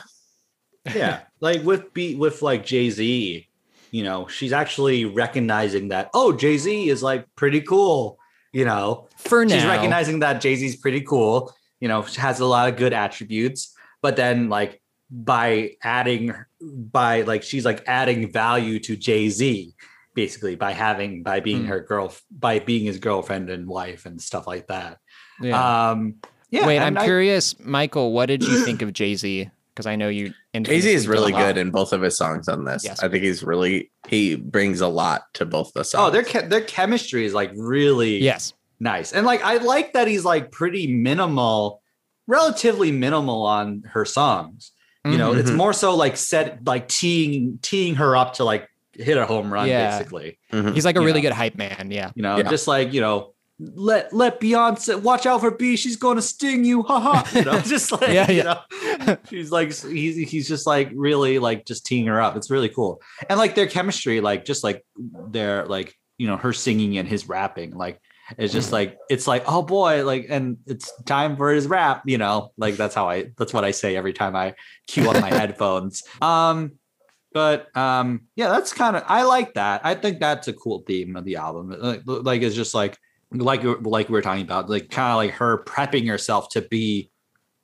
[0.93, 1.21] yeah.
[1.39, 3.47] like with be with like Jay Z,
[3.91, 8.19] you know, she's actually recognizing that oh, Jay Z is like pretty cool.
[8.51, 9.53] You know, For now.
[9.55, 11.53] she's recognizing that Jay Z's pretty cool.
[11.81, 17.21] You know, she has a lot of good attributes, but then like by adding, by
[17.23, 19.75] like she's like adding value to Jay Z,
[20.15, 21.67] basically by having by being Hmm.
[21.67, 24.97] her girl, by being his girlfriend and wife and stuff like that.
[25.41, 25.89] Yeah.
[25.91, 26.15] Um,
[26.49, 26.65] yeah.
[26.65, 28.13] Wait, I'm I- curious, Michael.
[28.13, 29.49] What did you think of Jay Z?
[29.73, 30.33] Because I know you.
[30.61, 32.85] Jay Z is really good in both of his songs on this.
[32.85, 33.03] Yes.
[33.03, 36.01] I think he's really he brings a lot to both the songs.
[36.07, 38.53] Oh, their che- their chemistry is like really Yes.
[38.79, 41.81] nice, and like I like that he's like pretty minimal,
[42.25, 44.71] relatively minimal on her songs.
[45.03, 45.57] You know, it's Mhm.
[45.57, 49.67] more so like set like teeing teeing her up to like hit a home run,
[49.67, 49.97] Yeah.
[49.97, 50.39] basically.
[50.51, 50.73] Mhm.
[50.73, 51.29] He's like a You really know.
[51.29, 51.89] good hype man.
[51.91, 52.11] Yeah.
[52.15, 52.49] You know, Yeah.
[52.49, 55.77] just like you know, let let Beyonce watch out for B.
[55.77, 57.23] She's going to sting you, haha.
[57.37, 58.61] You know, just like Yeah, you yeah.
[59.07, 62.35] know, she's like he's he's just like really like just teeing her up.
[62.35, 64.83] It's really cool, and like their chemistry, like just like
[65.29, 67.99] their like you know her singing and his rapping, like
[68.37, 72.01] it's just like it's like oh boy, like and it's time for his rap.
[72.05, 74.55] You know, like that's how I that's what I say every time I
[74.87, 76.03] cue on my headphones.
[76.21, 76.73] Um,
[77.35, 79.81] but um, yeah, that's kind of I like that.
[79.83, 81.75] I think that's a cool theme of the album.
[81.77, 82.97] Like, like it's just like
[83.29, 87.11] like like we were talking about, like kind of like her prepping herself to be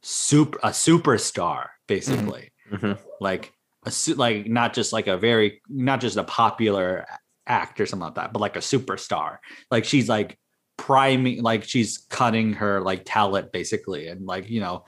[0.04, 2.52] super a superstar, basically.
[2.70, 3.00] Mhm.
[3.22, 3.54] Like
[3.86, 7.06] a like not just like a very not just a popular
[7.48, 9.38] act or something like that, but like a superstar.
[9.72, 10.38] Like she's like
[10.76, 14.84] priming, like she's cutting her like talent basically, and like you know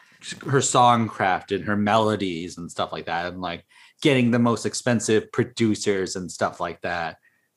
[0.45, 3.63] her song craft and her melodies and stuff like that, and like
[4.03, 7.15] getting the most expensive producers and stuff like that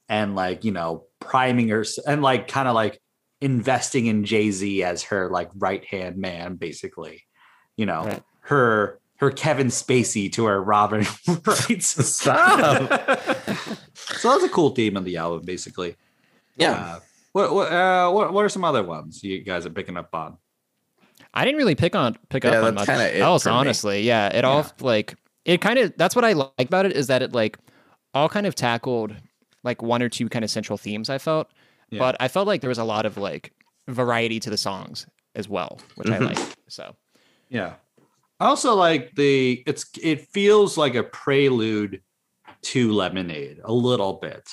[0.08, 3.00] and like you know priming her and like kind of like
[3.40, 7.24] investing in Jay Z as her like right hand man, basically.
[7.76, 8.22] You know, Right.
[8.42, 11.04] her her Kevin Spacey to her Robin
[11.46, 11.82] Wright.
[11.82, 12.88] Stop.
[13.94, 15.96] so that's a cool theme of the album, basically.
[16.56, 16.72] yeah.
[16.72, 17.00] Uh,
[17.32, 20.38] what what, uh, what what are some other ones you guys are picking up on?
[21.34, 23.54] I didn't really pick on pick Yeah, up on that's much kinda else, for me.
[23.56, 24.02] honestly.
[24.02, 27.22] Yeah, it all like it kind of that's what I like about it is that
[27.22, 27.56] it like
[28.12, 29.14] all kind of tackled
[29.62, 31.08] like one or two kind of central themes.
[31.08, 31.50] I felt,
[31.90, 31.98] Yeah.
[32.00, 33.52] but I felt like there was a lot of like
[33.88, 36.26] variety to the songs as well, which I Mhm.
[36.36, 36.56] like.
[36.68, 36.94] So
[37.48, 37.74] Yeah.
[38.40, 42.02] I also like the it's it feels like a prelude
[42.62, 44.50] to Lemonade a little bit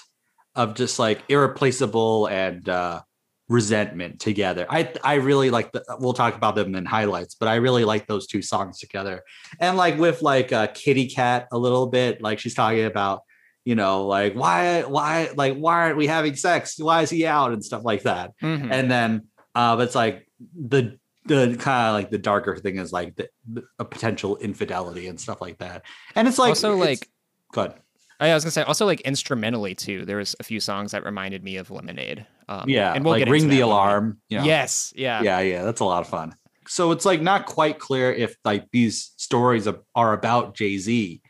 [0.55, 3.01] of just like irreplaceable and uh
[3.49, 4.65] resentment together.
[4.69, 8.07] I I really like the we'll talk about them in highlights, but I really like
[8.07, 9.23] those two songs together.
[9.59, 13.21] And like with like uh Kitty Cat a little bit, like she's talking about
[13.65, 16.77] you know, like why, why, like why aren't we having sex?
[16.77, 18.31] Why is he out and stuff like that?
[18.41, 18.69] mhm.
[18.71, 22.91] and then uh but it's like the the kind of like the darker thing is
[22.91, 25.83] like the, the a potential infidelity and stuff like that
[26.15, 27.09] and it's like also it's- like
[27.53, 27.73] good
[28.19, 30.05] I I was gonna say also like instrumentally too.
[30.05, 32.25] There was a few songs that reminded me of Lemonade.
[32.49, 34.43] Um, yeah and we'll like ring the that when we- alarm you know?
[34.43, 36.35] Yes, yeah, yeah yeah that's a lot of fun
[36.67, 41.21] so it's like not quite clear if like these stories are, about jay-z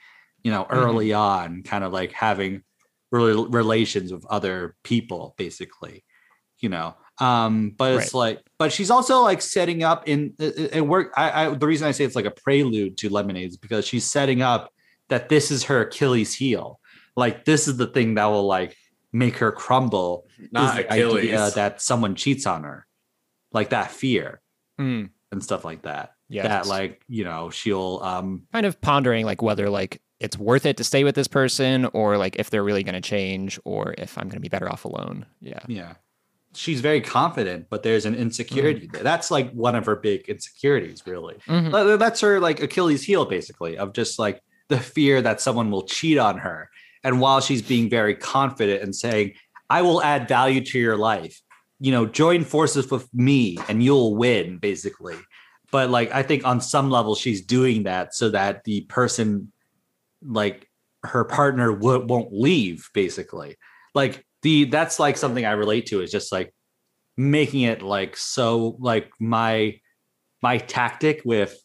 [0.43, 0.75] you know Mm-hmm.
[0.75, 2.63] early on kind of like having
[3.11, 6.03] rel- relations with other people basically
[6.59, 10.73] you know um but it's like but she's also like setting up in it, it-
[10.77, 13.57] it work I, I the reason i say it's like a prelude to lemonade is
[13.57, 14.72] because she's setting up
[15.09, 16.79] that this is her achilles heel.
[17.15, 18.75] Like this is the thing that will like
[19.11, 22.85] make her crumble Not is the idea that someone cheats on her.
[23.51, 24.41] Like that fear
[24.79, 26.13] Mm, and stuff like that.
[26.29, 30.65] Yeah, that like you know she'll um kind of pondering like whether like it's worth
[30.65, 33.93] it to stay with this person or like if they're really going to change or
[33.97, 35.25] if I'm going to be better off alone.
[35.41, 35.59] Yeah.
[35.67, 35.93] yeah.
[36.55, 39.03] She's very confident but there's an insecurity there.
[39.03, 41.35] That's like one of her big insecurities really.
[41.47, 41.99] Mhm.
[41.99, 46.17] That's her like achilles heel basically of just like the fear that someone will cheat
[46.17, 46.69] on her.
[47.03, 49.33] And while she's being very confident and saying
[49.69, 51.41] i will add value to your life.
[51.79, 55.17] You know join forces with me and you'll win basically.
[55.71, 59.51] But like i think on some level she's doing that so that the person
[60.25, 60.69] like
[61.03, 63.57] her partner w- won't leave basically.
[63.93, 66.53] Like the that's like something i relate to is just like
[67.17, 69.79] making it like so like my
[70.41, 71.57] my tactic with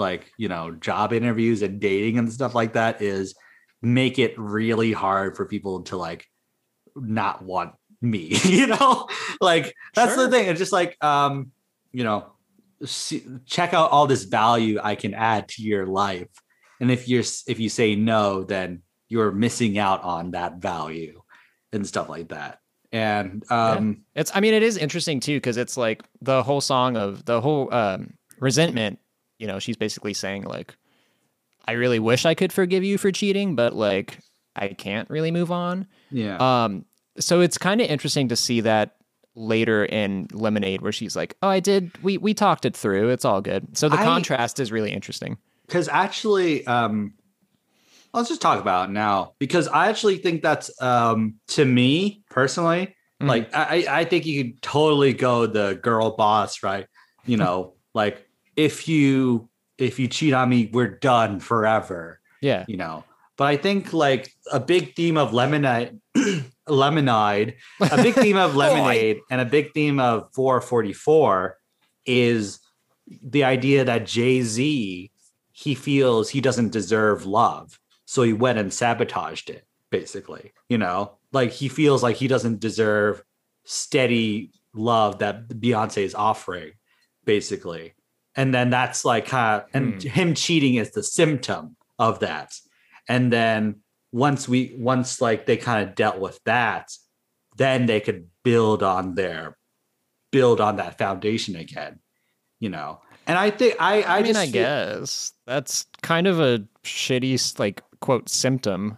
[0.00, 3.34] like you know job interviews and dating and stuff like that is
[3.82, 6.26] make it really hard for people to like
[6.96, 9.06] not want me you know
[9.40, 10.24] like that's Sure.
[10.24, 11.52] the thing it's just like um
[11.92, 12.32] you know
[12.84, 16.28] see, check out all this value i can add to your life
[16.80, 21.20] and if you're if you say no then you're missing out on that value
[21.72, 22.58] and stuff like that
[22.92, 26.96] and um It's I mean it is interesting too cuz it's like the whole song
[26.96, 28.98] of the whole um resentment,
[29.40, 30.76] you know, she's basically saying like
[31.66, 34.18] I really wish I could forgive you for cheating, but like
[34.56, 35.86] I can't really move on.
[36.10, 36.84] yeah Um,
[37.18, 38.96] so it's kind of interesting to see that
[39.34, 41.90] later in Lemonade, where she's like, "Oh, I did.
[42.02, 43.10] We we talked it through.
[43.10, 45.38] It's all good." So the I- contrast is really interesting.
[45.66, 47.14] because actually um
[48.12, 53.28] let's just talk about now because i actually think that's um to me personally Mhm.
[53.28, 56.86] like i i think you could totally go the girl boss right
[57.24, 58.26] you know like
[58.60, 62.20] if you if you cheat on me we're done forever.
[62.42, 63.04] Yeah, you know?
[63.36, 65.98] But i think like a big theme of lemonade
[66.68, 71.56] lemonade a big theme of lemonade and a big theme of 444
[72.04, 72.60] is
[73.22, 75.10] the idea that jay-z
[75.52, 77.80] he feels he doesn't deserve love.
[78.04, 81.16] So he went and sabotaged it basically you know?
[81.32, 83.22] Like he feels like he doesn't deserve
[83.64, 86.72] steady love that beyonce is offering
[87.24, 87.94] basically
[88.36, 90.08] and then that's like of and hmm.
[90.08, 92.52] him cheating is the symptom of that
[93.08, 93.76] and then
[94.12, 96.90] once we once like they kind of dealt with that
[97.56, 99.56] then they could build on their
[100.30, 101.98] build on that foundation again
[102.58, 106.26] you know and i think i i, I, mean, just I feel- guess that's kind
[106.26, 108.96] of a shitty like quote symptom.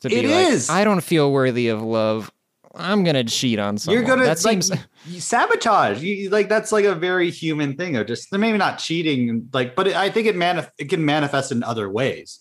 [0.00, 0.70] To It be like, is.
[0.70, 2.30] I don't feel worthy of love.
[2.74, 3.98] I'm gonna cheat on someone.
[3.98, 4.72] you're gonna That like, seems.
[5.06, 9.48] you sabotage you like that's like a very human thing of just maybe not cheating
[9.52, 12.40] like but it, i think it manif- it can manifest in other ways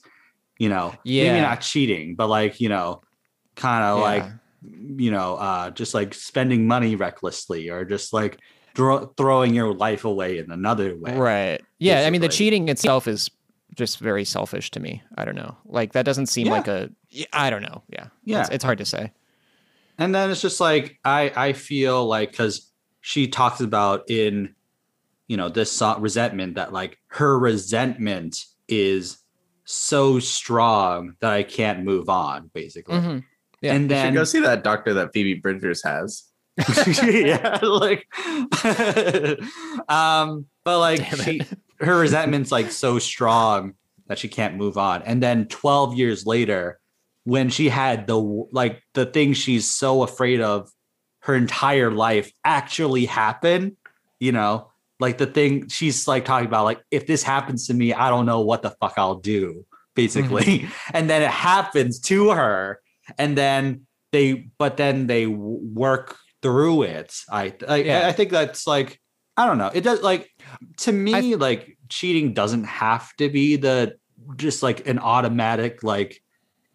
[0.59, 1.31] you know yeah.
[1.33, 3.01] maybe not cheating but like you know
[3.55, 4.03] kind of Yeah.
[4.03, 4.25] like
[5.01, 8.37] you know uh just like spending money recklessly or just like
[8.75, 11.61] throw, throwing your life away in another way Right.
[11.79, 12.05] Yeah.
[12.05, 13.31] I mean, the cheating itself is
[13.75, 15.01] just very selfish to me.
[15.17, 15.55] I don't know.
[15.65, 16.53] Like that doesn't seem Yeah.
[16.53, 16.89] like a.
[17.33, 17.83] I don't know.
[17.89, 18.07] Yeah.
[18.25, 18.41] Yeah.
[18.41, 19.11] It's, it's hard to say.
[19.99, 24.55] And then it's just like i i feel like because she talks about in
[25.27, 29.19] you know this song resentment that like her resentment is
[29.69, 32.95] so strong that I can't move on, basically.
[32.95, 33.23] Mhm.
[33.61, 33.73] Yeah.
[33.73, 36.23] And You should then go see that doctor that Phoebe Bridgers has.
[37.03, 38.05] yeah, like
[39.89, 41.41] um, but like she
[41.79, 43.75] her resentment's like so strong
[44.07, 45.03] that she can't move on.
[45.03, 46.78] And then 12 years later,
[47.29, 48.17] when she had the
[48.51, 50.67] like the thing she's so afraid of
[51.21, 53.77] her entire life actually happen,
[54.19, 57.93] you know, like the thing she's like talking about, like if this happens to me,
[57.93, 59.63] I don't know what the fuck I'll do,
[59.95, 60.43] basically.
[60.43, 60.71] Mm-hmm.
[60.95, 62.81] and then it happens to her,
[63.19, 67.15] and then they, but then they work through it.
[67.31, 68.07] I, I, Yeah.
[68.07, 68.99] I think that's like,
[69.37, 69.69] I don't know.
[69.71, 70.31] It does like
[70.77, 73.97] to me, like cheating doesn't have to be the
[74.35, 76.19] just like an automatic like,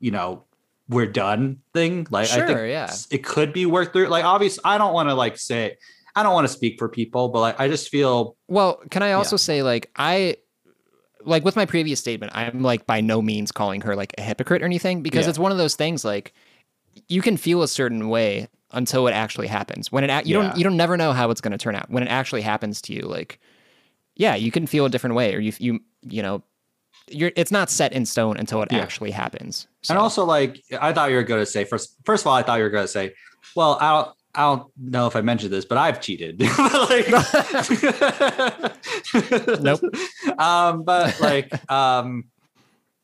[0.04, 0.44] you know,
[0.86, 2.06] we're done thing.
[2.10, 2.92] Like I think yeah.
[3.10, 4.08] it could be worked through.
[4.08, 5.78] Like obviously, I don't want to like say
[6.14, 9.12] I don't want to speak for people, but like I just feel Well, can I
[9.12, 10.36] also say like I
[11.24, 14.60] like with my previous statement, I'm like by no means calling her like a hypocrite
[14.60, 15.30] or anything because Yeah.
[15.30, 16.34] it's one of those things like
[17.08, 19.90] you can feel a certain way until it actually happens.
[19.90, 20.48] When it ac- you Yeah.
[20.48, 21.88] don't you don't never know how it's going to turn out.
[21.88, 23.40] When it actually happens to you like
[24.16, 26.42] yeah, you can feel a different way or you you you know
[27.10, 28.78] you're it's not set in stone until it Yeah.
[28.78, 29.66] actually happens.
[29.90, 31.96] and also like I thought you were going to say first.
[32.04, 33.14] First of all, I thought you were going to say,
[33.56, 34.14] well, I don't.
[34.36, 36.40] I don't know if I mentioned this, but I've cheated.
[36.58, 37.06] Like-
[39.60, 39.80] Nope.
[40.38, 42.24] Um, but like, um,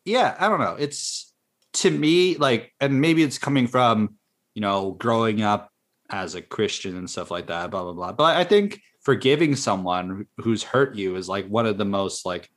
[0.05, 0.77] yeah, I don't know.
[0.79, 1.33] It's
[1.75, 4.17] to me like, and maybe it's coming from
[4.55, 5.71] you know growing up
[6.11, 7.71] as a Christian and stuff like that.
[7.71, 8.13] Blah blah blah.
[8.13, 12.51] But I think forgiving someone who's hurt you is like one of the most like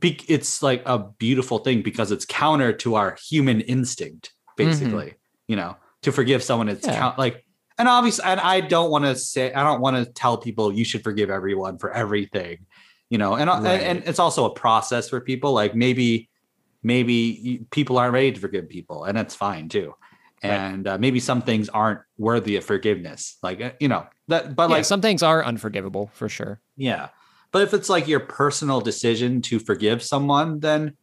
[0.00, 5.14] be- it's like a beautiful thing because it's counter to our human instinct basically
[5.48, 6.98] you know to forgive someone it's Yeah.
[6.98, 7.44] count like
[7.78, 10.84] and obviously and i don't want to say i don't want to tell people you
[10.84, 12.66] should forgive everyone for everything
[13.08, 13.80] you know and and- Right.
[13.80, 16.28] and it's also a process for people like maybe
[16.82, 19.94] maybe people aren't ready to forgive people and that's fine too
[20.42, 20.52] Right.
[20.52, 24.70] and uh, maybe some things aren't worthy of forgiveness like uh, you know that but
[24.70, 26.60] yeah, like some things are unforgivable for sure.
[26.76, 27.08] yeah.
[27.52, 30.94] But if it's like your personal decision to forgive someone, then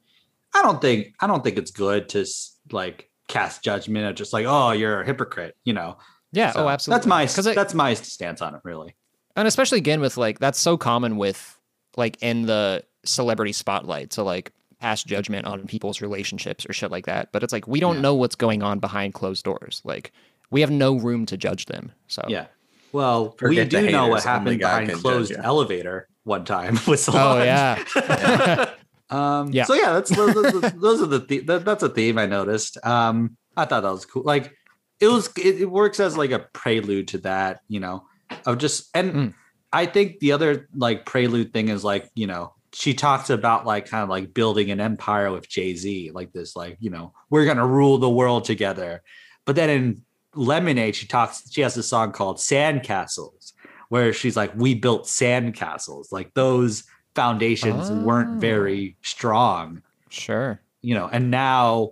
[0.55, 2.25] I don't think I don't think it's good to
[2.71, 5.97] like cast judgment of just like, oh, you're a hypocrite, you know.
[6.31, 6.97] Yeah, So oh absolutely.
[6.99, 8.95] That's my 'Cause that's my stance on it, really.
[9.35, 11.57] and especially again with like that's so common with
[11.95, 17.05] like in the celebrity spotlight so like pass judgment on people's relationships or shit like
[17.05, 18.01] that but it's like we don't Yeah.
[18.01, 20.11] know what's going on behind closed doors like
[20.51, 22.47] we have no room to judge them so Yeah.
[22.91, 26.73] Well, Forget we do the know what happened behind can judge closed elevator one time
[26.87, 27.45] with oh Solange.
[27.45, 28.69] yeah
[29.09, 29.63] um Yeah.
[29.65, 32.77] so yeah that's those, those, those are the, the that, that's a theme i noticed
[32.85, 34.53] um i thought that was cool like
[34.99, 38.03] it was it, it works as like a prelude to that you know
[38.45, 39.33] of just and Mm.
[39.71, 43.85] i think the other like prelude thing is like you know she talks about like
[43.89, 47.65] kind of like building an empire with jay-z like this like you know we're gonna
[47.65, 49.01] rule the world together
[49.45, 50.01] but then in
[50.37, 53.53] lemonade she talks she has a song called sandcastles
[53.89, 56.83] where she's like we built sandcastles like those
[57.15, 58.39] foundations weren't Oh.
[58.39, 59.81] very strong.
[60.09, 60.61] Sure.
[60.81, 61.91] You know and now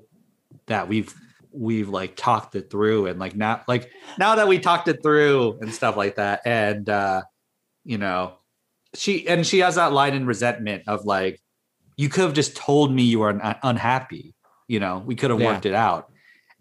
[0.68, 1.14] that we've
[1.52, 5.58] we've like talked it through and like now like now that we talked it through
[5.62, 7.22] and stuff like that and uh
[7.86, 8.34] you know
[8.94, 11.42] she and she has that line in resentment of like
[11.98, 14.34] you could have just told me you were un- unhappy
[14.68, 15.02] you know?
[15.06, 15.54] We could have Yeah.
[15.54, 16.12] worked it out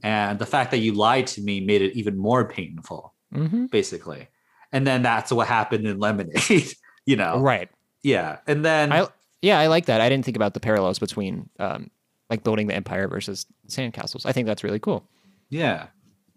[0.04, 4.28] and the fact that you lied to me made it even more painful hmm basically.
[4.70, 6.72] And then that's what happened in lemonade
[7.06, 7.40] you know?
[7.40, 7.68] Right.
[8.02, 8.38] Yeah.
[8.46, 9.08] And then i
[9.42, 10.00] yeah i like that.
[10.00, 11.90] I didn't think about the parallels between um
[12.30, 14.24] like building the empire versus sandcastles.
[14.26, 15.08] I think that's really cool.
[15.50, 15.88] Yeah.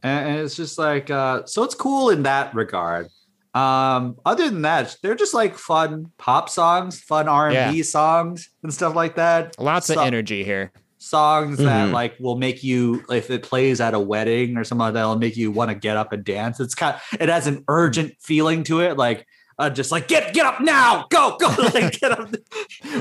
[0.02, 3.10] And and it's just like uh so it's cool in that regard.
[3.54, 8.96] Um other than that, they're just like fun pop songs, fun R&B songs and stuff
[8.96, 9.60] like that.
[9.60, 10.72] lots of energy here
[11.08, 11.94] Songs that Mhm.
[11.94, 15.18] like will make you if it plays at a wedding or something like that will
[15.18, 16.60] make you want to get up and dance.
[16.60, 19.26] It's kind it has an urgent feeling to it like
[19.60, 22.30] uh, just like get get up now, go go, like get up.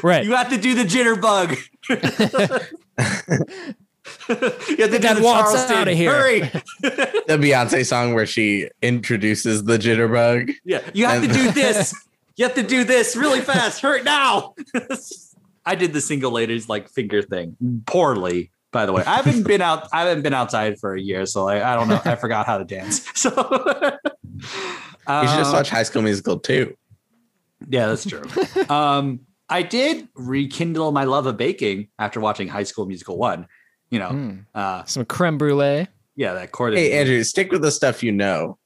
[0.02, 1.56] right You have to do the jitterbug.
[1.88, 1.96] you
[4.28, 5.76] have to Get do that the waltz Charleston.
[5.76, 6.12] outta here.
[6.12, 6.40] Hurry.
[7.26, 10.52] The Beyonce song where she introduces the jitterbug.
[10.64, 11.92] Yeah, you have to do this.
[12.36, 13.80] You have to do this really fast.
[13.80, 14.54] Hurt now.
[15.66, 17.56] I did the single ladies like finger thing
[17.86, 18.50] poorly.
[18.72, 19.88] By the way, I haven't been out.
[19.92, 22.00] I haven't been outside for a year, so like, I don't know.
[22.04, 23.06] I forgot how to dance.
[23.16, 23.30] So
[25.22, 26.76] You should just Uh, watch High School Musical too.
[27.68, 28.22] Yeah, that's true.
[28.68, 33.46] um, I did rekindle my love of baking after watching High School Musical one.
[33.90, 34.44] You know, Mm.
[34.54, 35.86] uh, some creme brulee
[36.16, 36.74] yeah, that chord.
[36.74, 38.58] Hey Andrew, stick with the stuff you know.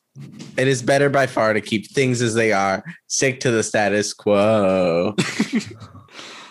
[0.57, 4.12] It is better by far to keep things as they are, stick to the status
[4.14, 5.14] quo.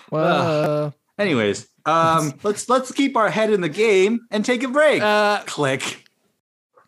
[0.10, 0.94] Whoa.
[1.18, 5.02] Anyways, um, let's let's keep our head in the game and take a break.
[5.02, 6.06] Uh, Click.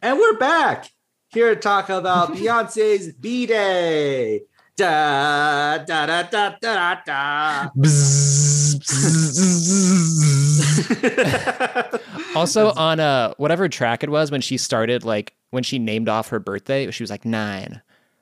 [0.01, 0.89] And we're back
[1.29, 4.41] here to talk about Beyonce's B'Day.
[4.77, 7.69] Da da da da da da.
[7.77, 8.75] Bzzz,
[11.01, 12.35] bzzz.
[12.35, 16.29] also on uh whatever track it was when she started like when she named off
[16.29, 17.81] her birthday, she was like nine,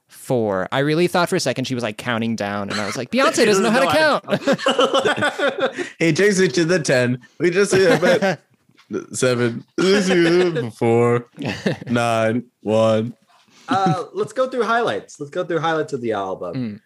[0.09, 0.67] four.
[0.71, 3.09] I really thought for a second she was like counting down, and I was like,
[3.11, 5.75] Beyonce doesn't know how to count.
[5.99, 7.19] he takes it to the 10.
[7.39, 8.39] We just see it.
[9.13, 9.63] Seven,
[10.71, 11.27] four,
[11.87, 13.13] nine, one.
[13.67, 15.19] uh, let's go through highlights.
[15.19, 16.81] Let's go through highlights of the album.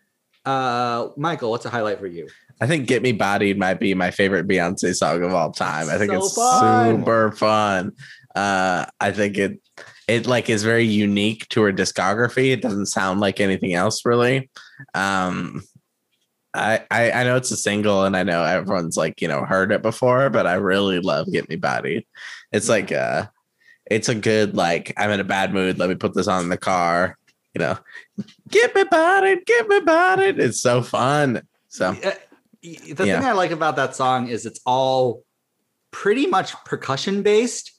[0.46, 2.28] Uh, Michael, what's a highlight for you?
[2.60, 5.90] I think Get Me Bodied might be my favorite Beyonce song of all time.
[5.90, 6.98] I think So it's fun.
[7.00, 7.94] super fun.
[8.36, 9.60] Uh, I think it
[10.08, 12.52] it like is very unique to her discography.
[12.52, 14.50] It doesn't sound like anything else really.
[14.94, 15.64] Um
[16.54, 19.72] I, I I know it's a single and I know everyone's like, you know, heard
[19.72, 22.06] it before, but I really love Get Me Bodied.
[22.52, 23.26] It's like uh
[23.90, 26.50] it's a good like I'm in a bad mood, let me put this on in
[26.50, 27.18] the car,
[27.54, 27.78] you know.
[28.50, 30.40] Get me bodied, get me bodied.
[30.40, 31.42] It's so fun.
[31.70, 32.12] So Uh,
[32.62, 33.20] the Yeah.
[33.20, 35.24] thing I like about that song is it's all
[35.92, 37.72] pretty much percussion based.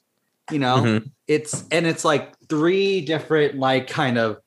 [0.51, 1.11] You know, mhm.
[1.27, 4.37] It's and it's like three different like kind of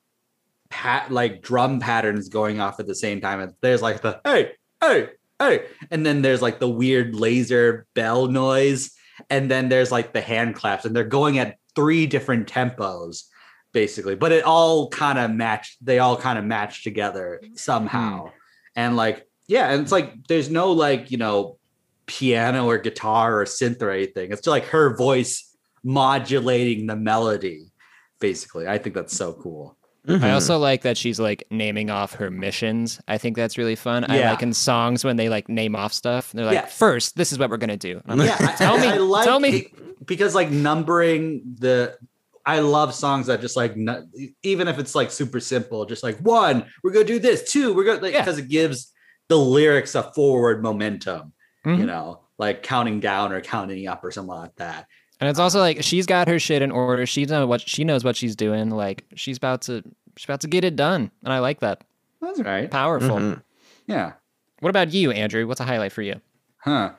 [0.71, 3.41] pat like drum patterns going off at the same time.
[3.41, 5.09] And there's like the hey, hey,
[5.39, 8.93] hey, and then there's like the weird laser bell noise,
[9.31, 13.25] and then there's like the hand claps, and they're going at three different tempos
[13.73, 14.15] basically.
[14.15, 18.25] But it all kind of matched they all kind of match together somehow.
[18.25, 18.31] Hmm.
[18.77, 21.59] And like yeah and it's like there's no like you know
[22.07, 24.33] piano or guitar or synth or anything.
[24.33, 25.48] It's just like her voice
[25.89, 27.73] modulating the melody
[28.21, 29.75] basically i think that's so cool
[30.07, 30.33] I Mhm.
[30.33, 32.99] also like that she's like naming off her missions.
[33.09, 34.11] I think that's really fun.
[34.11, 36.33] I like in songs when they like name off stuff.
[36.33, 36.65] They're like, Yeah.
[36.65, 38.01] first, this is what we're gonna do.
[38.05, 39.67] And I'm like, yeah I- tell I, me, I like tell me.
[40.07, 41.99] because like numbering the
[42.47, 43.75] i love songs that just like
[44.43, 47.85] even if it's like super simple just like one we're gonna do this two we're
[47.85, 48.21] gonna Yeah.
[48.23, 48.91] because it gives
[49.29, 51.35] the lyrics a forward momentum
[51.67, 51.87] you Mhm.
[51.87, 54.87] know like counting down or counting up or something like that
[55.21, 57.05] And it's also like she's got her shit in order.
[57.07, 58.71] She know what she knows what she's doing.
[58.71, 59.83] Like she's about to
[60.17, 61.83] she's about to get it done, and I like that.
[62.21, 63.17] that's right Powerful.
[63.17, 63.43] Mhm.
[63.87, 64.13] yeah
[64.61, 65.47] What about you, Andrew?
[65.47, 66.21] What's a highlight for you?
[66.59, 66.93] Huh.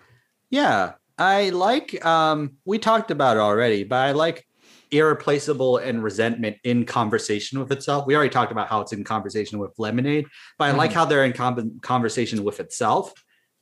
[0.49, 0.93] Yeah.
[1.17, 4.45] I like um we talked about it already, but I like
[4.91, 8.05] irreplaceable and resentment in conversation with itself.
[8.07, 10.25] We already talked about how it's in conversation with lemonade,
[10.57, 13.13] but I like how they're in con- conversation with itself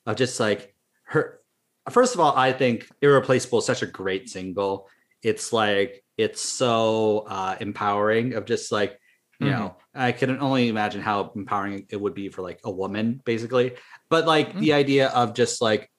[0.05, 1.36] of just like her
[1.89, 4.87] first of all, I think irreplaceable is such a great single.
[5.23, 8.97] It's like it's so uh empowering of just like
[9.39, 9.51] you Mhm.
[9.51, 13.75] know i can only imagine how empowering it would be for like a woman basically
[14.09, 15.89] but like the idea of just like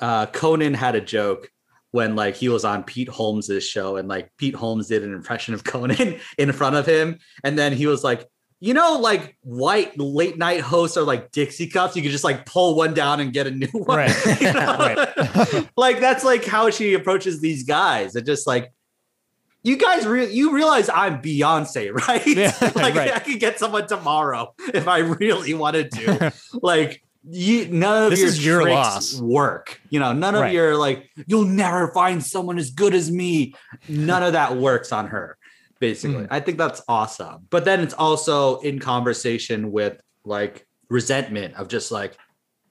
[0.00, 1.48] uh conan had a joke
[1.92, 5.54] when like he was on pete holmes's show and like pete holmes did an impression
[5.54, 8.26] of conan in front of him and then he was like
[8.60, 12.44] you know like white late night hosts are like dixie cups you can just like
[12.44, 14.14] pull one down and get a new one Right.
[14.40, 14.76] You know?
[14.78, 15.68] Right.
[15.76, 18.72] like that's like how she approaches these guys it just like
[19.64, 22.24] you guys re- you realize I'm Beyonce, right?
[22.26, 23.12] Yeah, like right.
[23.12, 26.32] I could get someone tomorrow if I really wanted to.
[26.62, 29.20] like you, none of This your is your tricks loss.
[29.20, 29.80] work.
[29.90, 30.52] You know, none of Right.
[30.54, 33.54] your like you'll never find someone as good as me.
[33.88, 35.36] None of that works on her.
[35.80, 36.28] Basically, Mm.
[36.30, 37.46] I think that's awesome.
[37.50, 42.16] But then it's also in conversation with like resentment of just like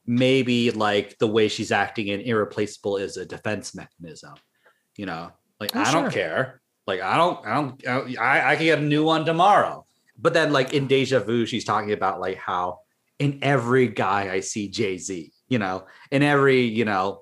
[0.06, 4.34] maybe like the way she's acting in irreplaceable is a defense mechanism.
[4.98, 6.62] You know, like Oh, I don't care.
[6.86, 9.86] Like I don't, I don't, I, don't- I, I can get a new one tomorrow.
[10.18, 12.80] But then, like in Deja Vu, she's talking about like how
[13.20, 15.32] in every guy I see Jay Z.
[15.50, 17.22] You know, in every you know,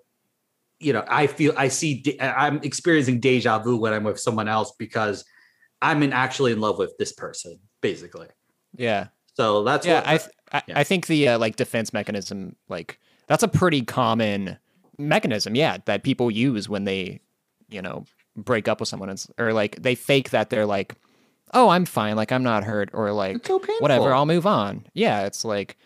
[0.80, 4.74] you know, I feel I see I'm experiencing deja vu when I'm with someone else
[4.80, 5.26] because
[5.90, 8.28] I'm in actually in love with this person, basically.
[8.76, 9.08] Yeah.
[9.36, 10.80] So that's yeah, what I th- I, yeah.
[10.80, 14.58] I think the uh, like defense mechanism, like that's a pretty common
[14.98, 15.56] mechanism.
[15.56, 17.20] Yeah, that people use when they,
[17.70, 18.06] you know,
[18.38, 20.96] break up with someone, It's- or like they fake that they're like,
[21.54, 24.86] oh, I'm fine, like I'm not hurt, or like so whatever, I'll move on.
[24.94, 25.78] Yeah, it's like,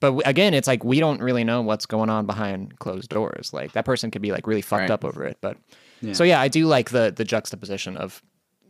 [0.00, 3.52] but again, it's like we don't really know what's going on behind closed doors.
[3.52, 4.90] Like that person could be like really fucked Right.
[4.90, 5.38] up over it.
[5.40, 5.56] But
[6.00, 6.12] Yeah.
[6.12, 8.22] so yeah, I do like the the juxtaposition of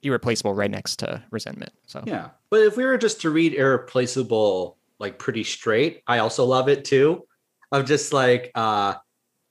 [0.06, 1.72] irreplaceable right next to resentment.
[1.86, 2.30] So Yeah.
[2.50, 6.84] But if we were just to read irreplaceable like pretty straight, I also love it
[6.84, 7.26] too.
[7.72, 8.94] Of just like uh,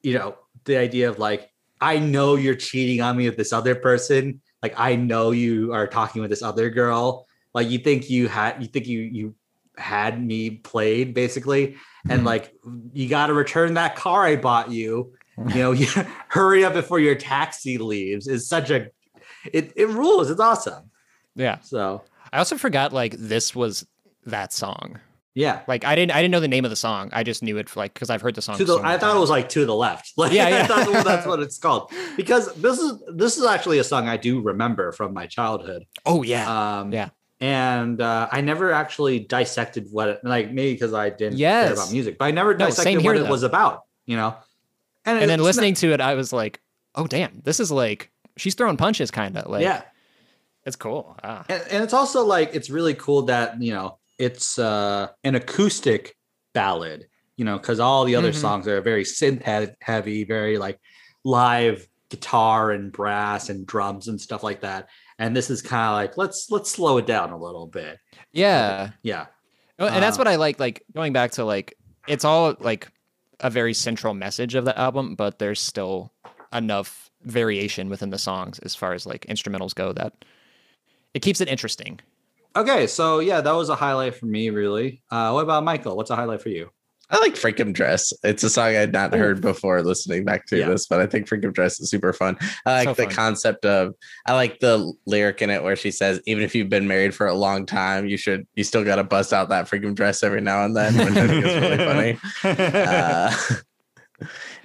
[0.01, 0.35] you know,
[0.65, 1.49] the idea of like,
[1.81, 4.41] I know you're cheating on me with this other person.
[4.63, 7.25] Like I know you are talking with this other girl.
[7.53, 9.35] like you think you had you think you you
[9.77, 11.75] had me played basically
[12.09, 12.25] and Mhm.
[12.25, 12.53] like
[12.93, 15.13] you got to return that car i bought you
[15.49, 15.87] you know you
[16.29, 18.87] hurry up before your taxi leaves is such a
[19.53, 20.89] it, it rules it's awesome
[21.35, 21.59] Yeah.
[21.61, 23.85] so I also forgot like this was
[24.25, 24.99] that song.
[25.35, 27.09] yeah Like I didn't I didn't know the name of the song.
[27.13, 28.57] I just knew it like because I've heard the song.
[28.57, 30.63] to the so i thought it was like to the left like Yeah, yeah.
[30.63, 34.07] I thought that- that's what it's called because this is this is actually a song
[34.09, 36.45] i do remember from my childhood Oh yeah.
[36.79, 37.09] um Yeah.
[37.39, 41.65] and uh, i never actually dissected what it like maybe because i didn't Yes.
[41.67, 44.35] care about music but i never dissected same here, what it was about you know
[45.05, 46.59] and then it's not- listening to it, I was like,
[46.95, 49.63] oh damn, this is like she's throwing punches, kind of like.
[49.63, 49.83] yeah
[50.65, 51.15] It's cool.
[51.23, 51.45] Ah.
[51.49, 56.15] and, and it's also like it's really cool that you know it's uh an acoustic
[56.53, 57.05] ballad
[57.37, 58.35] you know because all the other Mhm.
[58.41, 59.43] songs are very synth
[59.81, 60.79] heavy very like
[61.23, 64.87] live guitar and brass and drums and stuff like that
[65.19, 67.97] and this is kind of like let's let's slow it down a little bit
[68.31, 68.91] Yeah.
[69.03, 69.25] yeah
[69.77, 70.57] Oh, and that's Uh, what I like.
[70.57, 71.77] Like going back to like,
[72.07, 72.87] it's all like
[73.41, 76.13] a very central message of the album, but there's still
[76.53, 80.13] enough variation within the songs as far as like instrumentals go that
[81.13, 81.99] it keeps it interesting.
[82.55, 86.09] okay so yeah that was a highlight for me really uh what about michael what's
[86.11, 86.69] a highlight for you
[87.07, 88.11] I like Freakum Dress.
[88.23, 90.69] It's a song I had not heard before listening back to Yeah.
[90.69, 92.35] this, but I think Freakum Dress is super fun.
[92.65, 93.11] I like So the fun.
[93.13, 93.93] concept of
[94.25, 97.27] I like the lyric in it where she says, even if you've been married for
[97.27, 100.65] a long time, you should you still gotta bust out that freakum dress every now
[100.65, 102.17] and then, which I think is really funny.
[102.83, 103.31] Uh,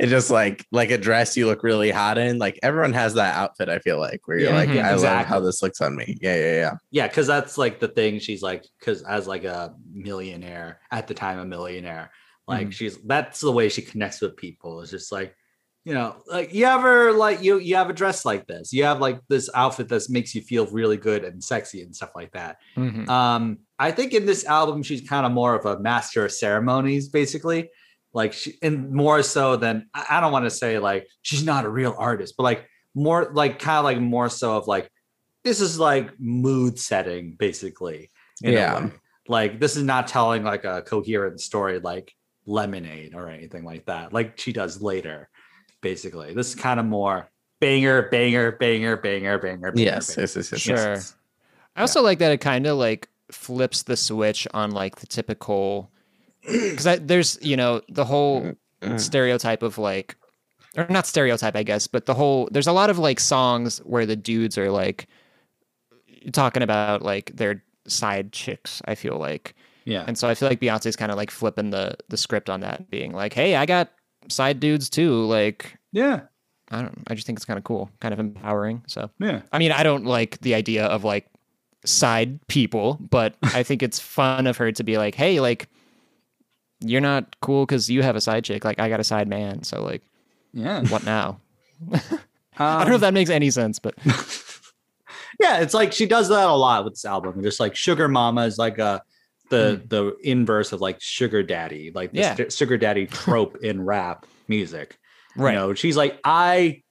[0.01, 2.39] it's just like like a dress you look really hot in.
[2.39, 4.83] Like everyone has that outfit, I feel like, where you're Yeah, like, Mhm.
[4.83, 5.29] I love exactly.
[5.29, 6.17] how this looks on me.
[6.21, 6.73] Yeah, yeah, yeah.
[6.91, 8.19] Yeah, because that's like the thing.
[8.19, 12.11] She's like, because as like a millionaire at the time, a millionaire,
[12.49, 12.73] like Mhm.
[12.73, 14.81] she's that's the way she connects with people.
[14.81, 15.35] It's just like,
[15.85, 19.01] you know, like you ever like you you have a dress like this, you have
[19.01, 22.57] like this outfit that makes you feel really good and sexy and stuff like that.
[22.77, 23.09] Mhm.
[23.09, 27.09] Um, I think in this album she's kind of more of a master of ceremonies,
[27.09, 27.71] basically.
[28.13, 31.65] Like she, and more so than I I don't want to say like she's not
[31.65, 34.91] a real artist, but like more like kind of like more so of like
[35.45, 38.11] this is like mood setting, basically.
[38.41, 38.91] Yeah.
[39.29, 42.13] Like this is not telling like a coherent story like
[42.47, 45.29] Lemonade or anything like that, like she does later.
[45.83, 47.31] Basically, this is kind of more
[47.61, 49.73] banger, banger, banger, banger, banger.
[49.73, 50.21] banger Yes, banger.
[50.23, 50.61] yes, yes, yes.
[50.61, 50.97] Sure.
[51.77, 55.91] I also like that it kind of like flips the switch on like the typical
[56.51, 58.99] because there's you know the whole Mm.
[58.99, 60.17] stereotype of like
[60.75, 64.07] or not stereotype I guess but the whole there's a lot of like songs where
[64.07, 65.07] the dudes are like
[66.33, 70.05] talking about like their side chicks I feel like Yeah.
[70.07, 72.89] and so I feel like Beyonce's kind of like flipping the the script on that
[72.91, 73.91] being like hey I got
[74.29, 76.21] side dudes too like Yeah.
[76.71, 79.43] I don't I just think it's kind of cool kind of empowering so Yeah.
[79.53, 81.27] I mean, I don't like the idea of like
[81.85, 85.67] side people, but I think it's fun of her to be like, hey, like,
[86.81, 88.65] you're not cool because you have a side chick.
[88.65, 89.63] Like, I got a side man.
[89.63, 90.03] So, like,
[90.53, 90.83] Yeah.
[90.89, 91.41] what now?
[91.93, 91.99] I
[92.59, 93.95] Um, don't know if that makes any sense, but
[95.41, 97.43] yeah, it's like she does that a lot with this album.
[97.43, 99.03] Just like Sugar Mama is like a
[99.49, 102.35] the the inverse of like Sugar Daddy, like the Yeah.
[102.35, 104.99] st- Sugar Daddy trope in rap music.
[105.37, 105.53] right.
[105.53, 106.83] You know, she's like, I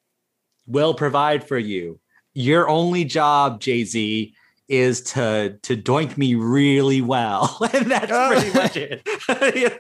[0.68, 2.00] will provide for you.
[2.34, 4.34] Your only job, Jay Z,
[4.70, 8.30] is to to doink me really well, and that's oh.
[8.30, 9.08] pretty much it.
[9.60, 9.78] Yeah.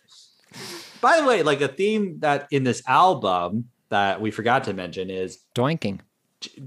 [1.02, 5.10] By the way, like a theme that in this album that we forgot to mention
[5.10, 6.02] is Doinking.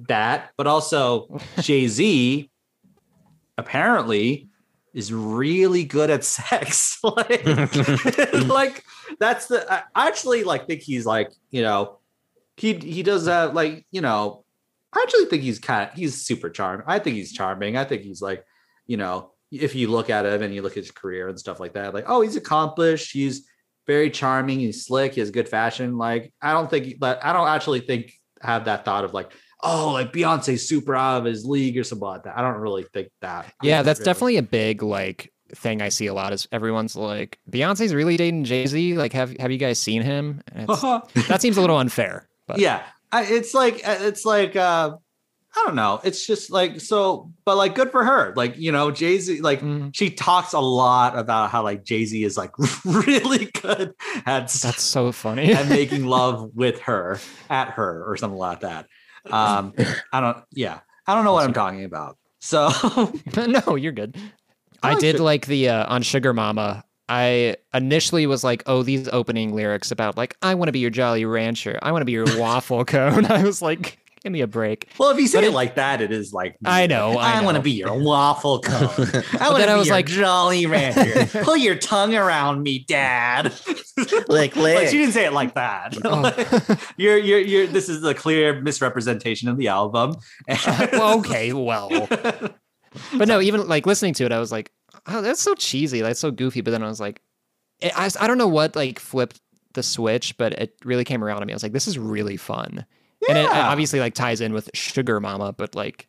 [0.09, 2.51] that, but also Jay Z
[3.59, 4.49] apparently
[4.95, 6.99] is really good at sex.
[7.03, 7.45] like,
[8.47, 8.85] like
[9.19, 11.99] that's the I I actually like think he's like you know
[12.57, 14.45] he he does that like you know
[14.95, 16.85] I actually think he's kind of he's super charming.
[16.87, 17.37] I think he's mm-hmm.
[17.37, 17.77] charming.
[17.77, 18.45] I think he's like
[18.87, 21.61] you know if you look at him and you look at his career and stuff
[21.61, 23.13] like that, like oh he's accomplished.
[23.13, 23.47] He's
[23.87, 24.61] very charming.
[24.61, 25.15] He's slick.
[25.15, 25.99] He has good fashion.
[25.99, 29.33] Like I don't think that I don't actually think have that thought of like
[29.63, 32.37] oh like Beyonce's super out of his league or something like that.
[32.37, 33.53] I don't really think that.
[33.63, 34.05] Yeah, that's Really.
[34.07, 38.45] definitely a big, like, thing I see a lot is everyone's like, Beyonce's really dating
[38.45, 38.95] Jay Z.
[38.97, 40.43] Like, have, have you guys seen him?
[41.29, 42.27] That seems a little unfair.
[42.49, 42.83] But yeah
[43.13, 44.97] I, it's like uh, it's like uh
[45.55, 48.91] i don't know it's just like so but like good for her like you know
[48.91, 49.95] jay-z like Mhm.
[49.95, 52.53] she talks a lot about how like jay-z is like
[52.85, 53.93] really good
[54.27, 55.53] at that's so funny.
[55.53, 58.87] and making love with her at her or something like that
[59.31, 59.75] um
[60.13, 62.71] i don't yeah i don't know what i'm talking about so
[63.37, 64.17] no, you're good.
[64.83, 65.21] I I did it.
[65.21, 66.83] like the uh, on Sugar Mama.
[67.15, 70.89] I initially was like, oh, these opening lyrics about like, I want to be your
[70.91, 73.27] Jolly Rancher, I want to be your waffle cone.
[73.31, 74.89] I was like, Give me a break.
[74.99, 77.43] Well, if you say But it, it- like that, it is like I know, I
[77.43, 78.79] want to be your waffle cone.
[78.79, 81.43] I want then to I be was your like- Jolly Rancher.
[81.43, 83.53] Pull your tongue around me, Dad.
[84.29, 84.89] like, like lick.
[84.91, 85.97] she didn't say it like that.
[86.05, 86.87] Oh.
[86.97, 87.67] you're, you're, you're.
[87.67, 90.15] This is a clear misrepresentation of the album.
[90.93, 91.91] well, okay, well.
[92.09, 94.71] But no, even like listening to it, I was like,
[95.07, 96.01] oh, that's so cheesy.
[96.01, 96.61] That's so goofy.
[96.61, 97.21] But then I was like,
[97.81, 99.41] it, I, I don't know what like flipped
[99.75, 101.53] the switch, but it really came around to me.
[101.53, 102.85] I was like, this is really fun.
[103.23, 103.29] Yeah.
[103.31, 103.69] And it Yeah.
[103.69, 106.09] obviously like ties in with Sugar Mama, but like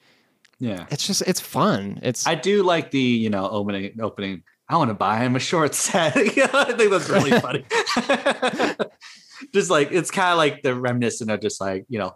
[0.59, 1.99] yeah, it's just it's fun.
[2.03, 4.43] It's I do like the you know opening opening.
[4.69, 6.15] I want to buy him a short set.
[6.17, 7.65] I think that's really funny.
[9.53, 12.15] just like it's kind of like the reminiscent of just like you know,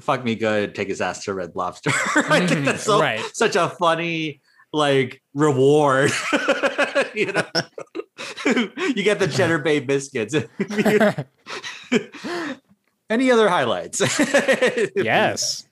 [0.00, 1.90] fuck me good, take his ass to Red Lobster.
[2.16, 3.20] I think Mhm, that's so, right.
[3.34, 4.40] such a funny
[4.72, 6.10] like reward.
[7.14, 7.44] you know,
[8.46, 10.34] you get the cheddar bay biscuits.
[13.10, 14.00] Any other highlights?
[14.96, 15.66] yes.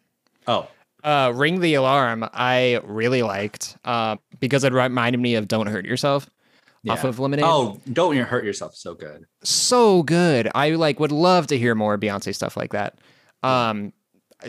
[0.47, 0.69] Oh,
[1.05, 5.85] Uh, Ring the Alarm, I really liked uh, because it reminded me of Don't Hurt
[5.85, 6.31] Yourself
[6.89, 7.45] off of Lemonade.
[7.45, 8.75] Oh, don't hurt yourself.
[8.77, 9.25] So good.
[9.43, 10.49] so good.
[10.55, 12.99] I like would love to hear more Beyonce stuff like that.
[13.43, 13.93] Um,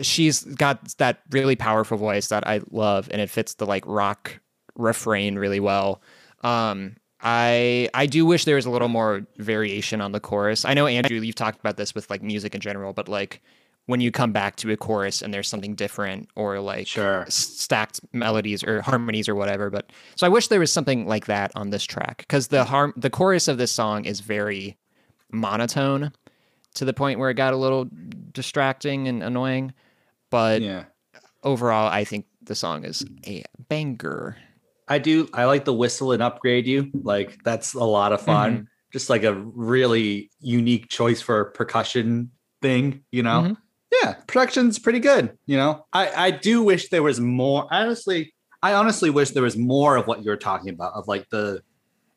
[0.02, 4.40] she's got that really powerful voice that I love, and it fits the like rock
[4.76, 6.02] refrain really well.
[6.42, 10.64] Um, I I do wish there was a little more variation on the chorus.
[10.64, 13.40] I know Andrew, you've talked about this with like music in general, but like
[13.86, 17.24] when you come back to a chorus and there's something different or like Sure.
[17.28, 19.70] stacked melodies or harmonies or whatever.
[19.70, 22.92] But so I wish there was something like that on this track because the harm
[22.96, 24.76] the chorus of this song is very
[25.32, 26.12] monotone
[26.78, 27.88] to the point where it got a little
[28.32, 29.72] distracting and annoying.
[30.30, 30.84] But Yeah.
[31.42, 34.36] overall, I think the song is a banger.
[34.86, 35.28] I do.
[35.34, 36.90] I like the whistle and upgrade you.
[37.02, 38.68] Like that's a lot of fun.
[38.92, 42.30] Just like a really unique choice for percussion
[42.62, 43.42] thing, you know?
[43.42, 43.56] Mhm.
[44.02, 45.36] Yeah, production's pretty good.
[45.46, 47.66] You know, I I do wish there was more.
[47.70, 51.60] Honestly, I honestly wish there was more of what you're talking about of like the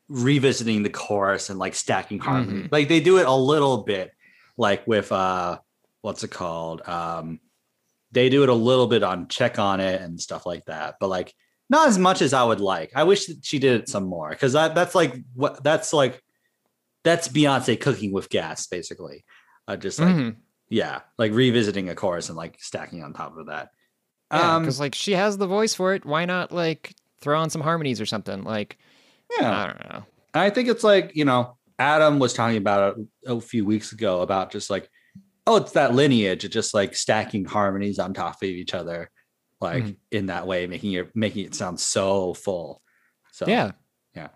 [0.08, 2.68] revisiting the chorus and like stacking harmony.
[2.70, 4.12] Like they do it a little bit,
[4.56, 5.58] like with uh,
[6.02, 6.82] what's it called?
[6.88, 7.40] Um,
[8.10, 11.08] they do it a little bit on check on it and stuff like that, but
[11.08, 11.34] like
[11.70, 12.92] not as much as I would like.
[12.94, 16.22] I wish that she did it some more because that that's like what that's like
[17.04, 19.24] that's Beyonce cooking with gas, basically.
[19.66, 20.36] Uh, just like Mhm.
[20.68, 23.70] yeah, like revisiting a chorus and like stacking on top of that.
[24.30, 26.04] Yeah, Um, because like she has the voice for it.
[26.04, 28.42] Why not like throw on some harmonies or something?
[28.44, 28.76] Like
[29.40, 30.04] yeah, I don't know.
[30.34, 34.20] I think it's like you know Adam was talking about it a few weeks ago
[34.22, 34.88] about just like
[35.46, 39.10] oh it's that lineage of just like stacking harmonies on top of each other,
[39.60, 39.96] like Mhm.
[40.10, 42.80] in that way, making it making it sound so full.
[43.32, 43.72] So Yeah.
[44.14, 44.28] Yeah.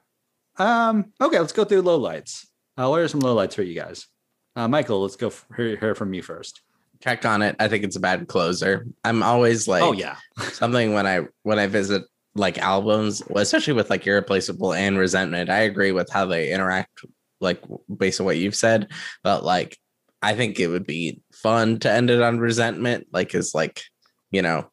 [0.58, 1.12] Um.
[1.20, 2.46] Okay, let's go through lowlights.
[2.78, 4.06] Uh, what are some lowlights for you guys?
[4.54, 6.62] Uh, Michael, let's go f- hear, hear from you first.
[7.00, 7.56] Check on it.
[7.58, 8.86] I think it's a bad closer.
[9.04, 10.16] I'm always like, oh yeah,
[10.52, 12.02] something when I when I visit
[12.34, 15.50] like albums, especially with like Irreplaceable and Resentment.
[15.50, 17.00] I agree with how they interact,
[17.40, 17.62] like
[17.94, 18.88] based on what you've said.
[19.22, 19.78] But like,
[20.22, 23.82] I think it would be fun to end it on Resentment, like is like,
[24.30, 24.70] you know,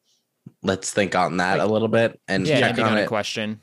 [0.62, 3.08] let's think on that Like- a little bit and Yeah, check on on a it.
[3.08, 3.60] question.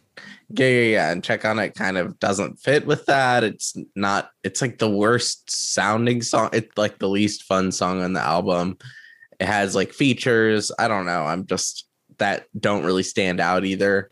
[0.50, 3.44] Yeah, yeah, yeah, and check on it kind of doesn't fit with that.
[3.46, 4.30] It's not.
[4.44, 6.50] It's like the worst sounding song.
[6.52, 8.78] It's like the least fun song on the album.
[9.40, 10.70] It has like features.
[10.78, 11.24] I don't know.
[11.24, 11.88] I'm just
[12.18, 14.12] that don't really stand out either.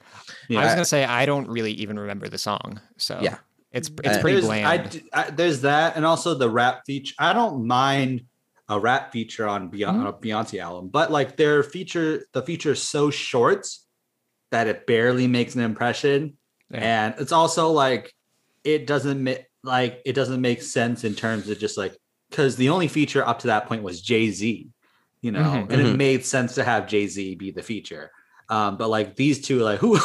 [0.49, 3.37] I was gonna say I don't really even remember the song, so Yeah.
[3.71, 4.65] It's it's Uh, pretty there's, bland.
[4.67, 7.13] I d- I- there's that, and also the rap feature.
[7.19, 8.25] I don't mind
[8.67, 10.07] a rap feature on Beyonce, Mhm.
[10.07, 13.67] a Beyonce album, but like their feature, the feature is so short
[14.51, 16.37] that it barely makes an impression,
[16.71, 17.07] Yeah.
[17.13, 18.13] and it's also like
[18.63, 21.95] it doesn't make like it doesn't make sense in terms of just like
[22.29, 24.67] because the only feature up to that point was Jay Z,
[25.21, 25.71] you know, Mhm.
[25.71, 25.97] and it Mhm.
[25.97, 28.11] made sense to have Jay Z be the feature.
[28.51, 29.99] Um, but like these two, like who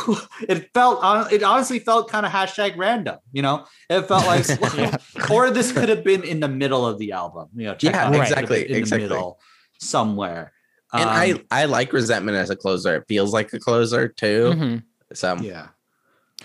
[0.48, 3.64] it felt, it honestly felt kind of hashtag random, you know.
[3.88, 4.96] It felt like, Yeah.
[5.30, 7.76] or this could have been in the middle of the album, you know.
[7.80, 9.08] Yeah, out it could have exactly, in exactly.
[9.08, 9.40] the middle
[9.78, 10.52] somewhere.
[10.92, 12.96] And Um, I I like Resentment as a closer.
[12.96, 14.52] It feels like a closer too.
[14.54, 14.82] Mhm.
[15.12, 15.68] So yeah,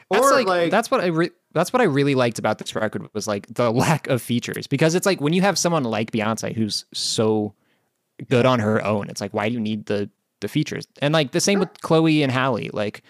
[0.10, 2.76] That's or like, like, that's what I re- that's what I really liked about this
[2.76, 6.12] record was like the lack of features because it's like when you have someone like
[6.12, 7.54] Beyonce who's so
[8.30, 10.10] good on her own, it's like why do you need the
[10.42, 10.88] the features?
[11.02, 12.70] And like the same with Chloe and Halle.
[12.74, 13.04] like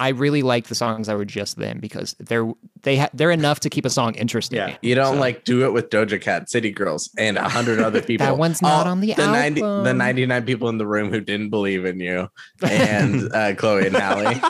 [0.00, 2.50] I really like the songs that were just them because they're
[2.82, 4.58] they ha- they're enough to keep a song interesting.
[4.58, 4.76] Yeah.
[4.82, 8.02] you don't So- like do it with Doja Cat, City Girls, and a hundred other
[8.08, 8.26] people.
[8.26, 11.10] That one's not All- on the the ninety the ninety nine people in the room
[11.10, 12.28] who didn't believe in you,
[12.62, 14.34] and uh, Chloe and Halle.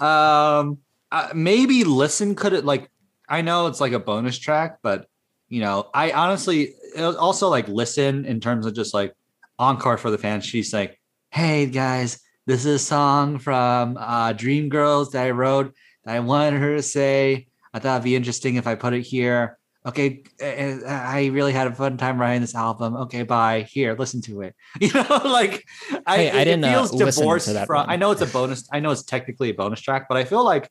[0.00, 0.78] um,
[1.12, 2.90] uh, maybe listen could it like
[3.28, 5.08] I know it's like a bonus track, but
[5.48, 9.14] you know, I honestly also like listen in terms of just like
[9.58, 10.44] encore for the fans.
[10.44, 10.98] She's like,
[11.30, 15.74] "Hey guys, this is a song from uh, Dream Girls that I wrote.
[16.04, 17.48] That I wanted her to say.
[17.74, 19.58] I thought it'd be interesting if I put it here.
[19.84, 22.96] Okay, uh, I really had a fun time writing this album.
[22.96, 23.62] Okay, bye.
[23.62, 24.54] Here, listen to it.
[24.80, 25.64] You know, like
[26.06, 27.76] I, Hey, I didn't, uh, feels to divorced from.
[27.76, 27.90] one.
[27.90, 28.68] I know it's a bonus.
[28.72, 30.68] I know it's technically a bonus track, but I feel like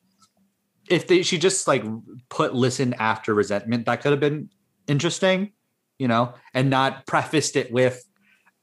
[0.90, 1.84] if they she just like
[2.30, 4.50] put listen after resentment, that could have been
[4.88, 5.52] interesting,
[5.98, 8.04] you know, and not prefaced it with,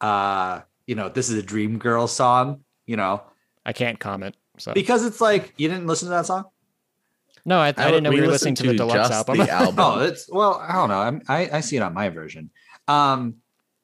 [0.03, 3.23] uh, you know, this is a Dream Girl song, you know,
[3.65, 4.37] I can't comment.
[4.59, 6.45] So because it's like you didn't listen to that song.
[7.45, 9.39] no, I, I didn't know we, were listening listened to the deluxe just album.
[9.39, 9.75] The album.
[9.79, 10.99] Oh, it's well, I don't know.
[10.99, 12.51] I'm, I I see it on my version.
[12.89, 13.37] Um,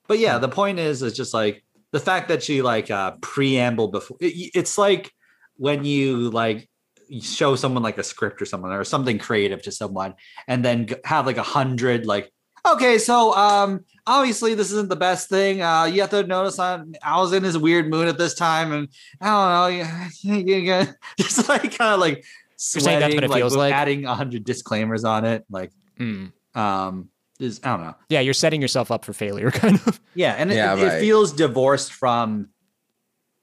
[0.07, 3.89] but yeah, the point is, is just like the fact that she like uh preamble
[3.89, 4.17] before.
[4.21, 5.11] It, it's like
[5.57, 6.69] when you like
[7.23, 10.15] show someone like a script or someone or something creative to someone,
[10.47, 12.33] and then have like a hundred like.
[12.75, 15.63] Okay, so um, obviously this isn't the best thing.
[15.63, 18.73] Uh, you have to notice I'm, I was in this weird mood at this time,
[18.73, 18.89] and
[19.21, 20.93] I don't know, yeah, yeah, yeah.
[21.19, 23.73] just like kind of like You're saying that's what it like, feels like?
[23.73, 26.33] adding a hundred disclaimers on it, like Mm.
[26.55, 27.09] um
[27.41, 27.95] is I don't know.
[28.09, 30.01] Yeah, you're setting yourself up for failure, kind of.
[30.15, 32.49] Yeah, and it, Yeah, it, it feels divorced from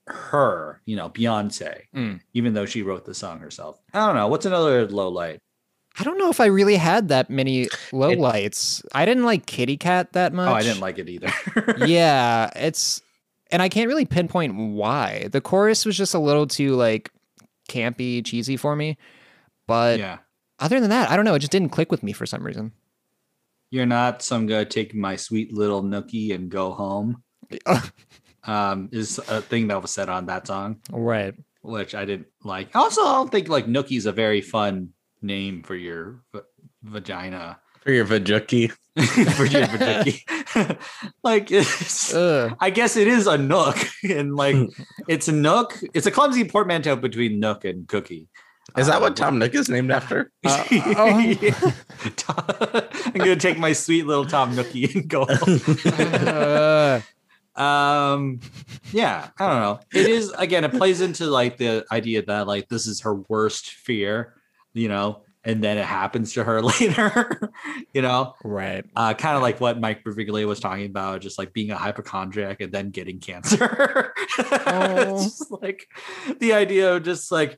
[0.07, 2.19] her, you know, Beyonce, Mm.
[2.33, 3.79] even though she wrote the song herself.
[3.93, 4.27] I don't know.
[4.27, 5.39] What's another low light?
[5.97, 8.85] I don't know if I really had that many lowlights.
[8.93, 10.49] I didn't like Kitty Cat that much.
[10.49, 11.31] Oh, I didn't like it either.
[11.85, 13.01] yeah, it's
[13.51, 15.29] and I can't really pinpoint why.
[15.31, 17.11] The chorus was just a little too like
[17.69, 18.97] campy, cheesy for me.
[19.67, 20.17] But yeah.
[20.59, 21.35] other than that, I don't know.
[21.35, 22.73] It just didn't click with me for some reason.
[23.71, 27.23] You're not some guy taking my sweet little nookie and go home.
[28.47, 31.33] Um, is a thing that was said on that song, right.
[31.63, 32.75] which I didn't like.
[32.75, 34.89] Also, I don't think like Nookie's a very fun
[35.25, 36.41] name for your v-
[36.83, 37.59] vagina.
[37.81, 38.71] for your vajuki.
[39.35, 40.77] for your vagina.
[41.23, 44.55] like I guess it is a nook, and like
[45.07, 45.77] it's a nook.
[45.93, 48.27] It's a clumsy portmanteau between nook and cookie.
[48.77, 50.31] Is that Um, what Tom Nook is named after?
[50.43, 51.73] Uh, oh.
[53.05, 55.23] I'm gonna take my sweet little Tom Nookie and go.
[55.95, 56.99] Uh,
[57.55, 58.39] um,
[58.91, 59.79] yeah, I don't know.
[59.93, 60.63] It is again.
[60.63, 64.33] It plays into like the idea that like this is her worst fear,
[64.75, 67.51] you know, and then it happens to her later,
[67.93, 68.35] you know.
[68.43, 68.85] right.
[68.95, 72.61] uh, kind of like what Mike Birbiglia was talking about, just like being a hypochondriac
[72.61, 74.13] and then getting cancer.
[74.67, 75.23] Oh.
[75.23, 75.87] just like
[76.39, 77.57] the idea of just like,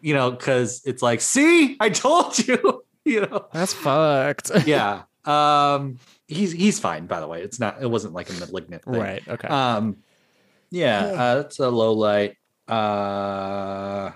[0.00, 3.46] you know, because it's like, see, I told you, you know.
[3.52, 4.50] That's fucked.
[4.66, 5.02] Yeah.
[5.24, 7.42] Um, he's he's fine, by the way.
[7.42, 7.80] It's not.
[7.80, 8.94] It wasn't like a malignant thing.
[8.94, 9.22] right.
[9.28, 9.46] Okay.
[9.48, 9.98] Um,
[10.70, 12.36] yeah, uh, that's a low light.
[12.66, 14.10] Uh,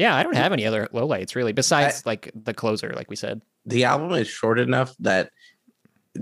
[0.00, 3.42] yeah, I don't have any other lowlights really, besides like the closer, like we said.
[3.66, 5.30] the album is short enough that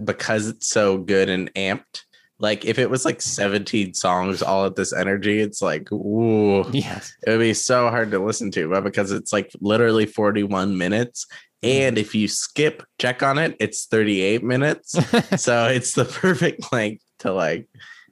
[0.05, 2.03] because it's so good and amped,
[2.41, 7.15] like if it was like 17 songs all at this energy, it's like, ooh, Yes.
[7.27, 8.69] it would be so hard to listen to.
[8.69, 11.27] But because it's like literally 41 minutes,
[11.63, 11.69] mm.
[11.71, 14.93] and if you skip check on it, it's 38 minutes.
[15.41, 17.69] so it's the perfect length to like,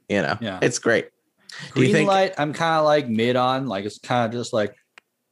[0.09, 0.59] you know, Yeah.
[0.61, 1.09] it's great.
[1.73, 3.67] Do you green think light, I'm kind of like mid on.
[3.67, 4.73] Like it's kind of just like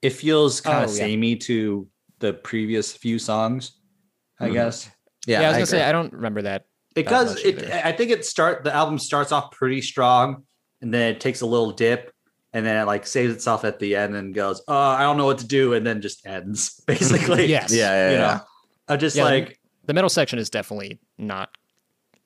[0.06, 1.00] it feels kind of Oh, yeah.
[1.00, 1.88] samey to
[2.20, 3.80] the previous few songs.
[4.40, 4.54] I Mhm.
[4.54, 4.90] guess
[5.26, 5.84] yeah, Yeah, I was I gonna say.
[5.84, 6.66] I don't remember that.
[6.94, 7.58] because it.
[7.64, 7.82] either.
[7.84, 10.44] I think it start the album starts off pretty strong,
[10.82, 12.12] and then it takes a little dip,
[12.54, 15.26] and then it like saves itself at the end and goes, "Oh, I don't know
[15.26, 17.46] what to do," and then just ends basically.
[17.58, 17.74] Yes.
[17.74, 18.22] yeah, yeah, you yeah.
[18.38, 18.40] know,
[18.88, 21.50] I just Yeah, like The middle section is definitely not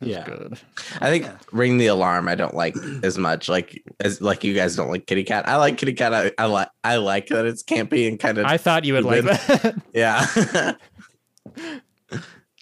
[0.02, 0.26] as Yeah.
[0.26, 0.60] good.
[1.02, 1.38] I think Yeah.
[1.52, 5.06] ring the alarm I don't like as much like as like you guys don't like
[5.08, 5.48] kitty cat.
[5.48, 6.14] I like kitty cat.
[6.14, 9.04] I, I like I like that it's campy and kind of I thought you would
[9.06, 9.76] like that.
[9.94, 10.74] yeah.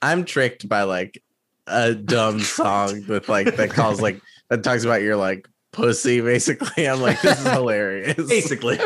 [0.02, 1.22] I'm tricked by like
[1.68, 6.88] a dumb song with like that calls like that talks about your like pussy basically.
[6.88, 8.16] I'm like this is hilarious.
[8.30, 8.80] basically.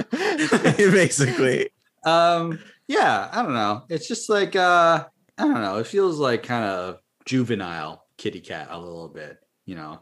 [0.77, 1.69] basically.
[2.05, 5.05] um yeah i don't know it's just like uh
[5.37, 9.73] i don't know it feels like kind of juvenile kitty cat a little bit you
[9.75, 9.99] know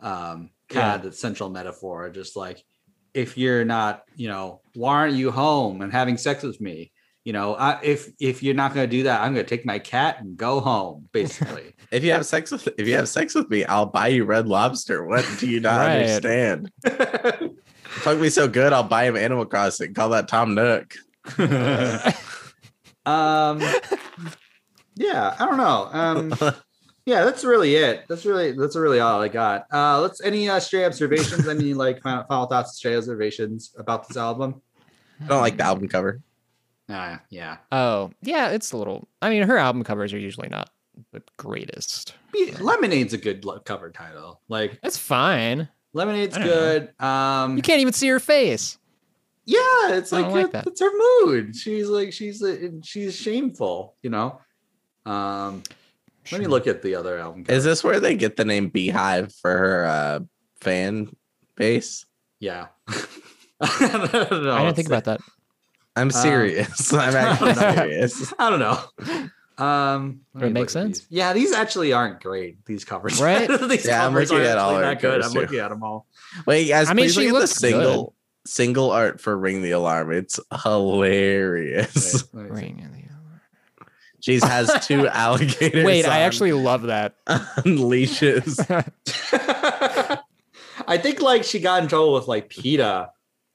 [0.00, 0.94] um kind Yeah.
[0.94, 2.64] of the central metaphor just like
[3.12, 6.90] if you're not you know why aren't you home and having sex with me
[7.22, 9.66] you know I, if if you're not going to do that i'm going to take
[9.66, 13.34] my cat and go home basically If you have sex with if you have sex
[13.34, 15.04] with me, I'll buy you red lobster.
[15.06, 15.92] What do you not Right.
[15.92, 16.72] understand?
[18.04, 19.92] Fuck me so good, I'll buy him Animal Crossing.
[19.94, 20.94] Call that Tom Nook.
[23.06, 23.60] um
[24.96, 26.32] yeah i don't know um
[27.06, 30.58] yeah that's really it that's really that's really all i got uh let's any uh
[30.58, 34.60] stray observations any like final, final thoughts stray observations about this album
[35.22, 36.20] I don't like the album cover.
[36.88, 39.06] uh, yeah oh, yeah, it's a little.
[39.22, 40.70] I mean, her album covers are usually not
[41.12, 42.14] the greatest.
[42.32, 44.40] Be- Lemonade's a good lo- cover title.
[44.48, 45.68] Like That's fine.
[45.92, 46.54] Lemonade's I don't know.
[46.54, 47.00] good.
[47.02, 48.76] Um, You can't even see her face.
[49.46, 50.66] yeah, it's like, don't like it- that.
[50.66, 50.90] it's her
[51.24, 51.54] mood.
[51.54, 54.40] She's like she's uh, she's shameful, you know.
[55.06, 55.62] Um,
[56.32, 57.44] let me look at the other album.
[57.48, 60.20] Is this where they get the name BeyHive for her uh,
[60.60, 61.14] fan
[61.56, 62.06] base?
[62.40, 62.66] Yeah.
[62.88, 62.98] I
[64.10, 64.48] don't.
[64.48, 65.20] I didn't think about that.
[65.96, 66.92] I'm serious.
[66.92, 68.34] I'm actually serious.
[68.38, 69.64] I don't know.
[69.64, 71.00] Um, it me make sense?
[71.00, 71.06] these.
[71.10, 72.64] Yeah, these actually aren't great.
[72.66, 73.48] These covers, Right?
[73.68, 75.22] these Yeah, I'm covers looking aren't at all that good.
[75.22, 75.40] I'm too.
[75.40, 76.06] looking at them all.
[76.46, 78.14] Wait, guys, I mean, she look at the looks single
[78.46, 80.12] single art for Ring the Alarm.
[80.12, 82.24] It's hilarious.
[82.32, 82.62] Wait, let me see.
[82.66, 82.80] Ring
[84.26, 85.84] in the- Jeez has two alligators.
[85.84, 87.14] Wait, I actually love that.
[87.26, 87.42] on
[87.88, 88.58] leashes.
[90.86, 93.10] I think like she got in trouble with like PETA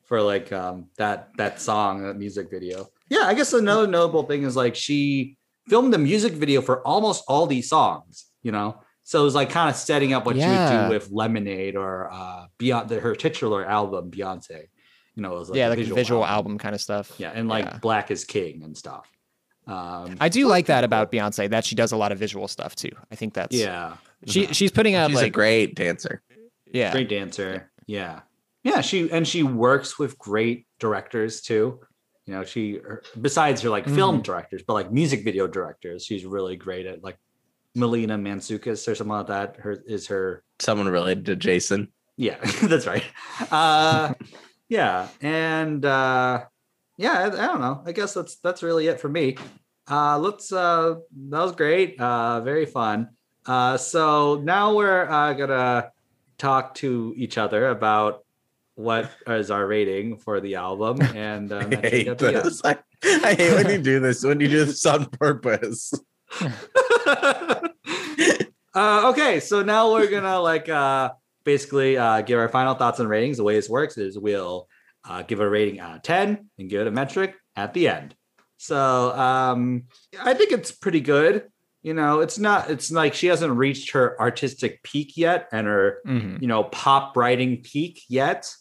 [0.05, 2.88] for like um that that song, that music video.
[3.09, 7.24] Yeah, I guess another notable thing is like she filmed the music video for almost
[7.28, 8.82] all these songs, you know.
[9.03, 12.09] So it was like kind of setting up what she would do with Lemonade or
[12.11, 14.63] uh beyond the, her titular album, Beyonce.
[15.15, 16.57] You know, it was like yeah, a like visual, visual album.
[16.57, 17.13] kind of stuff.
[17.17, 17.78] Yeah, and like Yeah.
[17.80, 19.07] Black is King and stuff.
[19.70, 22.76] Um I do like that about Beyonce that she does a lot of visual stuff
[22.76, 22.91] too.
[23.11, 23.97] I think that's yeah.
[24.26, 26.22] She she's putting out She's a like great dancer.
[26.72, 26.91] yeah.
[26.91, 28.20] great dancer yeah
[28.63, 31.80] yeah she and she works with great directors too
[32.28, 36.24] you know she her- besides her like film directors but like music video directors she's
[36.26, 37.17] really great at like
[37.74, 41.88] melina matsoukas or something like that her is her Someone related to Jason.
[42.17, 43.03] yeah that's right
[43.49, 44.13] uh
[44.67, 46.43] yeah and uh
[46.97, 49.38] yeah I, I don't know i guess that's that's really it for me
[49.89, 50.95] uh let's uh
[51.29, 53.09] that was great uh very fun
[53.45, 55.91] uh so now we're uh gonna
[56.37, 58.23] talk to each other about
[58.79, 62.61] what is our rating for the album and um, I hate this.
[62.63, 64.23] I, I hate when you do this.
[64.23, 65.93] When you do this on purpose.
[66.41, 67.67] uh,
[68.73, 71.11] okay, so now we're gonna like uh,
[71.43, 73.35] basically uh, give our final thoughts and ratings.
[73.35, 74.69] The way this works is we'll
[75.03, 78.15] uh, give a rating out of ten and give it a metric at the end.
[78.62, 79.84] So um,
[80.22, 81.45] I think it's pretty good.
[81.82, 82.70] You know, it's not.
[82.70, 86.41] It's like she hasn't reached her artistic peak yet, and her Mhm.
[86.41, 88.53] you know pop writing peak yet.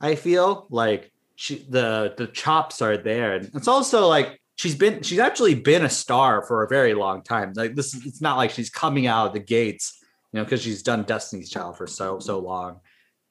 [0.00, 5.02] I feel like she the the chops are there, and it's also like she's been
[5.04, 7.52] she's actually been a star for a very long time.
[7.54, 9.96] Like this, it's not like she's coming out of the gates,
[10.32, 12.80] you know, because she's done Destiny's Child for so so long,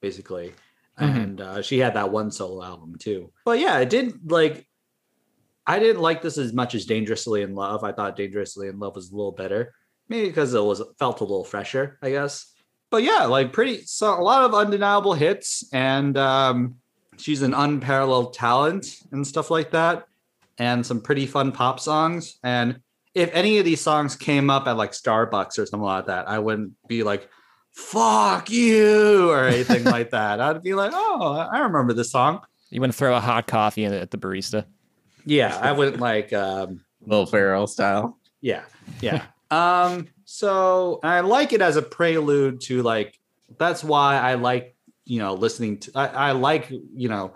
[0.01, 0.53] basically.
[1.01, 1.15] Mhm.
[1.23, 3.33] And uh, she had that one solo album too.
[3.43, 4.65] But yeah, it did like.
[5.65, 7.83] I didn't like this as much as Dangerously in Love.
[7.83, 9.73] I thought Dangerously in Love was a little better,
[10.09, 12.53] maybe because it was felt a little fresher, I guess
[12.93, 16.75] but yeah, like pretty so a lot of undeniable hits, and um,
[17.17, 20.05] she's an unparalleled talent and stuff like that,
[20.59, 22.37] and some pretty fun pop songs.
[22.43, 22.81] And
[23.15, 26.37] if any of these songs came up at like Starbucks or something like that, I
[26.37, 27.27] wouldn't be like,
[27.71, 30.39] "Fuck you" or anything like that.
[30.39, 33.85] I'd be like, "Oh, I remember this song." You want to throw a hot coffee
[33.85, 34.65] at the barista.
[35.25, 36.33] Yeah, I wouldn't like.
[36.33, 38.17] Um, Will Ferrell style.
[38.41, 38.63] Yeah,
[39.01, 39.25] yeah.
[39.51, 43.19] um, so I like it as a prelude to like
[43.57, 47.33] that's why I like you know listening to I, I like you know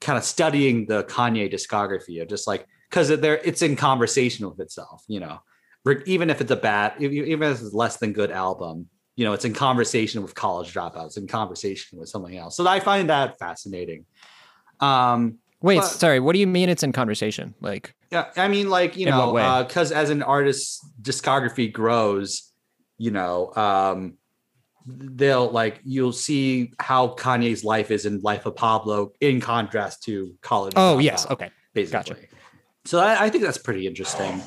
[0.00, 4.60] kind of studying the Kanye discography of just like because there it's in conversation with
[4.60, 5.40] itself, you know.
[6.04, 8.86] Even if it's a bad, even if it's less than good album,
[9.16, 12.56] you know, it's in conversation with college dropouts, in conversation with something else.
[12.56, 14.04] So I find that fascinating.
[14.80, 16.20] Um, Wait, But- sorry.
[16.20, 17.54] What do you mean it's in conversation?
[17.60, 19.32] Like, yeah, I mean, like you know,
[19.66, 22.50] because as an artist's discography grows,
[22.98, 24.14] you know, um,
[24.86, 30.34] they'll like you'll see how Kanye's life is in Life of Pablo in contrast to
[30.40, 30.72] College.
[30.76, 31.50] oh Dropout, yes, okay.
[31.74, 32.14] basically.
[32.14, 32.16] gotcha.
[32.86, 34.42] So I, I think that's pretty interesting.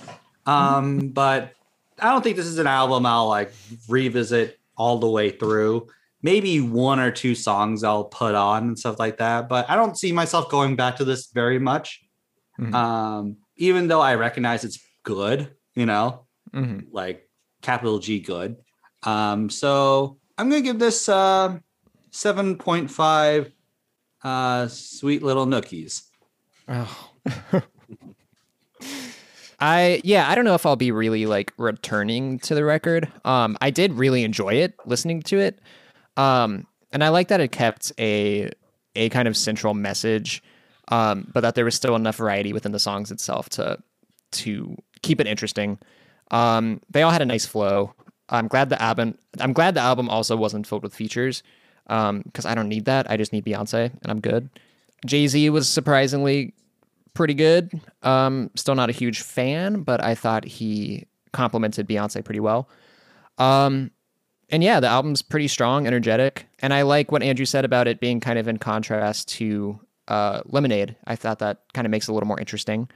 [0.46, 1.52] Um, but
[2.00, 3.54] I don't think this is an album I'll like
[3.88, 5.88] revisit all the way through.
[6.24, 9.48] Maybe one or two songs I'll put on and stuff like that.
[9.50, 12.02] But I don't see myself going back to this very much.
[12.60, 12.74] Mhm.
[12.74, 17.30] Um, even though I recognize it's good, you know, hmm like
[17.62, 18.56] capital G good.
[19.04, 21.60] Um, so I'm gonna give this uh,
[22.12, 23.52] 7.5
[24.24, 26.04] uh, sweet little nookies.
[26.68, 27.10] Oh.
[29.60, 33.10] I yeah, I don't know if I'll be really like returning to the record.
[33.24, 35.60] Um, I did really enjoy it listening to it,
[36.18, 38.52] um, and I like that it kept a
[38.96, 40.44] a kind of central message,
[40.90, 43.78] um, but that there was still enough variety within the songs itself to
[44.34, 45.80] to keep it interesting.
[46.32, 47.94] Um, they all had a nice flow.
[48.30, 49.18] I'm glad the album.
[49.40, 51.44] I'm glad the album also wasn't filled with features,
[51.88, 53.10] Um, because I don't need that.
[53.12, 54.50] I just need Beyonce, and I'm good.
[55.06, 56.54] Jay Z was surprisingly
[57.14, 57.70] pretty good.
[58.04, 62.70] Um, still not a huge fan, but I thought he complemented Beyonce pretty well.
[63.38, 63.92] Um,
[64.54, 68.00] and yeah, the album's pretty strong, energetic, and I like what Andrew said about it
[68.00, 70.96] being kind of in contrast to uh, Lemonade.
[71.08, 72.88] I thought that kind of makes it a little more interesting.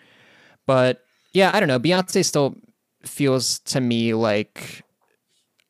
[0.67, 1.03] But
[1.33, 1.79] yeah, I don't know.
[1.79, 2.57] Beyonce still
[3.01, 4.83] feels to me like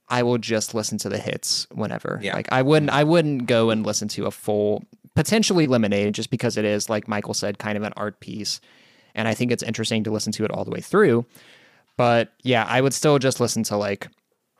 [0.10, 2.20] I will just listen to the hits whenever.
[2.22, 2.36] Yeah.
[2.36, 4.84] Like I wouldn't I wouldn't go and listen to a full
[5.16, 8.60] potentially Lemonade just because it is like Michael said kind of an art piece
[9.16, 11.26] and I think it's interesting to listen to it all the way through.
[11.96, 14.10] But yeah, I would still just listen to like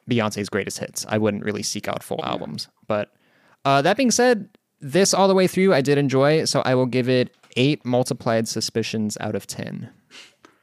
[0.10, 1.06] Beyonce's greatest hits.
[1.10, 2.68] I wouldn't really seek out full albums.
[2.88, 3.12] But
[3.66, 4.50] uh, that being said,
[4.80, 8.48] this all the way through I did enjoy, so I will give it 8 multiplied
[8.48, 9.90] suspicions out of 10.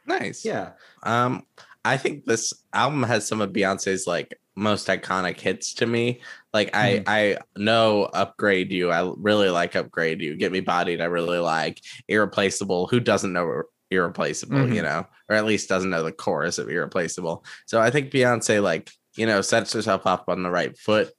[0.07, 0.45] Nice.
[0.45, 0.70] Yeah.
[1.03, 1.45] Um,
[1.84, 6.20] I think this album has some of Beyonce's like most iconic hits to me.
[6.53, 8.90] Like I I know Upgrade You.
[8.90, 10.36] I really like Upgrade You.
[10.36, 11.01] Get Me Bodied.
[11.01, 12.86] I really like Irreplaceable.
[12.86, 14.74] Who doesn't know Irreplaceable, Mhm.
[14.76, 15.07] you know?
[15.28, 17.45] Or at least doesn't know the chorus of Irreplaceable.
[17.66, 21.12] So I think Beyonce like, you know, sets herself up on the right foot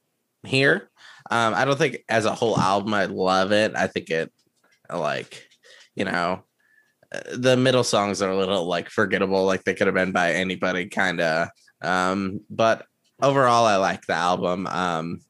[0.44, 0.90] here.
[1.32, 3.74] Um, I don't think as a whole album I love it.
[3.76, 4.32] I think it
[4.94, 5.48] like,
[5.96, 6.44] you know,
[7.12, 10.34] uh, the middle songs are a little like forgettable, like they could have been by
[10.34, 11.50] anybody, kind of.
[11.82, 12.86] Um, but
[13.22, 14.68] overall, I like the album.
[14.68, 15.22] Um,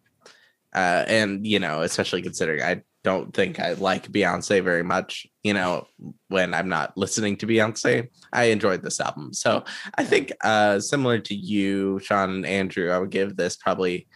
[0.74, 5.26] uh, and you know, especially considering I don't think I like Beyonce very much.
[5.43, 5.88] You know,
[6.28, 9.34] when I'm not listening to Beyonce, I enjoyed this album.
[9.34, 9.64] So
[9.95, 14.08] I think, uh, similar to you, Sean and Andrew, I would give this probably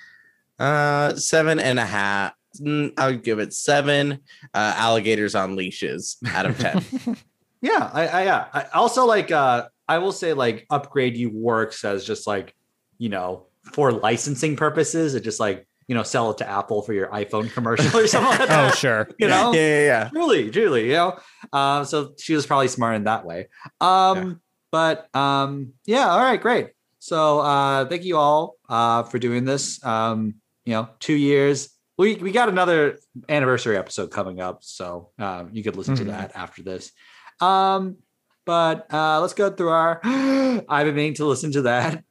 [0.60, 2.34] uh seven and a half.
[2.60, 4.20] mm, I would give it seven
[4.54, 6.84] uh, alligators on leashes out of ten.
[7.62, 8.46] Yeah, I, I yeah.
[8.54, 12.56] I also like uh I will say like upgrade you works as just like,
[12.98, 16.94] you know, for licensing purposes, it just like, you know, sell it to Apple for
[16.94, 19.10] your iPhone commercial or something like Oh, sure.
[19.18, 19.52] You know?
[19.54, 20.10] yeah, yeah, yeah.
[20.14, 21.20] Julie, truly, you know.
[21.52, 23.50] Um, so she was probably smart in that way.
[23.82, 24.40] Um,
[24.72, 26.68] but um, yeah, all right, great.
[27.00, 29.84] So uh thank you all uh for doing this.
[29.84, 30.36] Um,
[30.66, 31.70] you know, two years.
[31.98, 36.08] We we got another anniversary episode coming up, so um you could listen to Mhm.
[36.08, 36.92] that after this.
[37.42, 37.98] Um,
[38.46, 42.04] but uh let's go through our I've been meaning to listen to that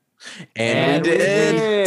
[0.56, 1.56] And, And we we did.
[1.56, 1.86] did.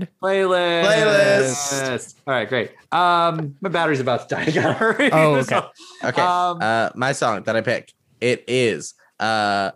[0.00, 0.08] Did.
[0.22, 0.84] playlist.
[0.84, 2.14] Playlist.
[2.26, 2.72] All right, great.
[2.92, 4.42] Um, my battery's about to die.
[4.46, 5.10] I gotta hurry.
[5.12, 5.60] Oh, okay.
[6.04, 6.22] Okay.
[6.22, 9.70] Um, uh, my song that I pick it is uh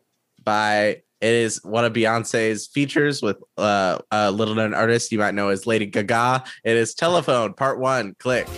[0.45, 5.35] by it is one of Beyonce's features with uh, a little known artist you might
[5.35, 6.45] know as Lady Gaga.
[6.65, 8.15] It is Telephone Part One.
[8.19, 8.49] Click.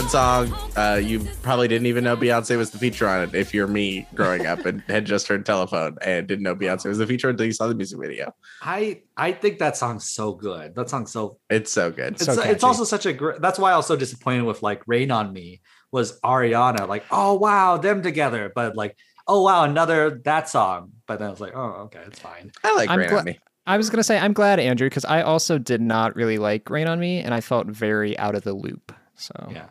[0.00, 0.52] Fun song.
[0.76, 4.04] Uh, you probably didn't even know Beyonce was the feature on it if you're me
[4.12, 7.46] growing up and had just heard Telephone and didn't know Beyonce was the feature until
[7.46, 8.34] you saw the music video.
[8.60, 10.74] I I think that song's so good.
[10.74, 12.14] That song's so It's so good.
[12.14, 14.82] it's, So it's also such a great that's why I was so disappointed with like
[14.88, 15.60] Rain on Me
[15.92, 18.96] was Ariana like oh wow them together but like
[19.28, 22.74] oh wow another that song but then I was like oh okay it's fine I
[22.74, 23.38] like I'm Rain gla- on Me.
[23.64, 26.88] I was gonna say I'm glad Andrew because I also did not really like Rain
[26.88, 28.92] on Me and I felt very out of the loop.
[29.14, 29.66] So yeah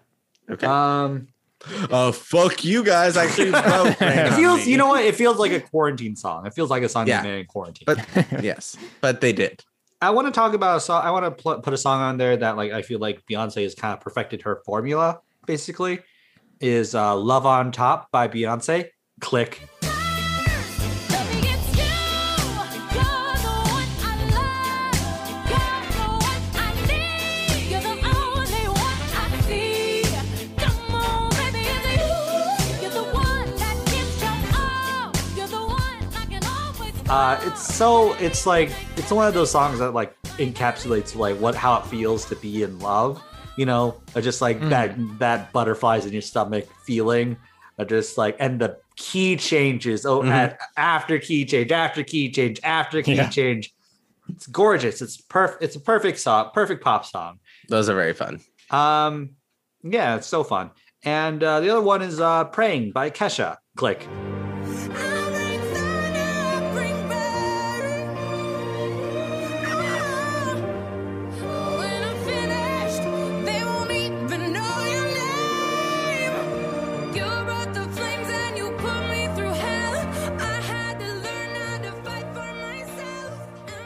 [0.53, 0.67] Okay.
[0.67, 1.27] um
[1.91, 3.15] oh fuck you guys!
[3.17, 6.69] I actually it feels you know what it feels like a quarantine song it feels
[6.69, 7.21] like a song Yeah.
[7.23, 9.63] made in quarantine But yes, but they did.
[10.01, 12.17] I want to talk about a song I want to pl- put a song on
[12.17, 15.99] there that like I feel like Beyonce has kind of perfected her formula basically
[16.59, 18.89] is uh Love on Top by Beyonce
[19.21, 19.61] click
[37.13, 41.53] Uh, it's so it's like it's one of those songs that like encapsulates like what
[41.53, 43.21] how it feels to be in love.
[43.55, 44.69] You know, just like Mhm.
[44.69, 47.37] that that butterflies in your stomach feeling.
[47.85, 50.07] Just like and the key changes.
[50.07, 50.31] Oh, Mhm.
[50.31, 53.29] at, after key change, after key change, after key Yeah.
[53.29, 53.71] change.
[54.29, 54.99] It's gorgeous.
[54.99, 55.61] It's perfect.
[55.61, 57.37] It's a perfect song, perfect pop song.
[57.69, 58.39] Those are very fun.
[58.71, 59.35] Um,
[59.83, 60.71] yeah, it's so fun.
[61.03, 63.57] And uh, the other one is uh, "Praying" by Kesha.
[63.77, 64.07] Click.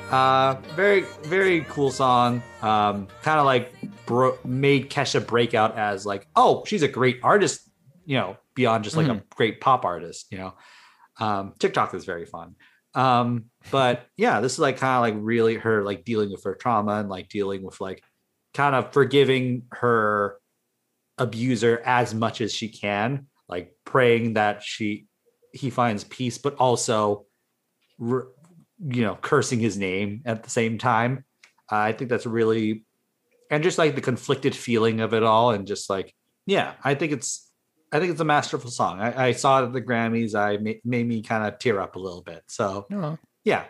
[0.10, 2.42] Uh, very very cool song.
[2.62, 3.74] Um, kind of like
[4.06, 7.70] bro- made Kesha break out as like, oh, she's a great artist.
[8.06, 10.28] You know, beyond just like a great pop artist.
[10.32, 10.54] You know,
[11.20, 12.56] um, TikTok is very fun.
[12.94, 16.56] Um, but yeah, this is like kind of like really her like dealing with her
[16.56, 18.02] trauma and like dealing with like
[18.54, 20.38] kind of forgiving her
[21.18, 25.08] abuser as much as she can, like praying that she
[25.52, 27.26] he finds peace, but also
[28.80, 31.24] you know cursing his name at the same time.
[31.72, 32.84] Uh, I think that's really
[33.50, 36.14] and just like the conflicted feeling of it all, and just like
[36.46, 37.52] yeah, I think it's
[37.92, 39.00] I think it's a masterful song.
[39.00, 40.36] I, I saw it at the Grammys.
[40.36, 42.44] I ma- made me kind of tear up a little bit.
[42.48, 43.64] So Oh, yeah,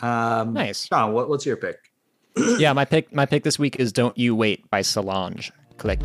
[0.00, 0.86] um, nice.
[0.86, 1.76] Sean, what, what's your pick?
[2.58, 5.50] yeah, my pick my pick this week is "Don't You Wait" by Solange.
[5.78, 6.00] Click.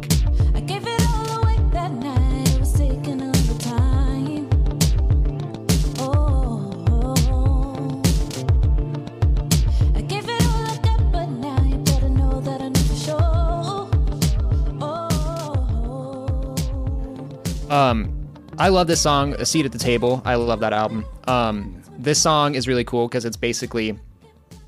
[17.70, 18.12] Um,
[18.58, 21.06] I love this song, "A Seat at the Table." I love that album.
[21.28, 23.98] Um, this song is really cool because it's basically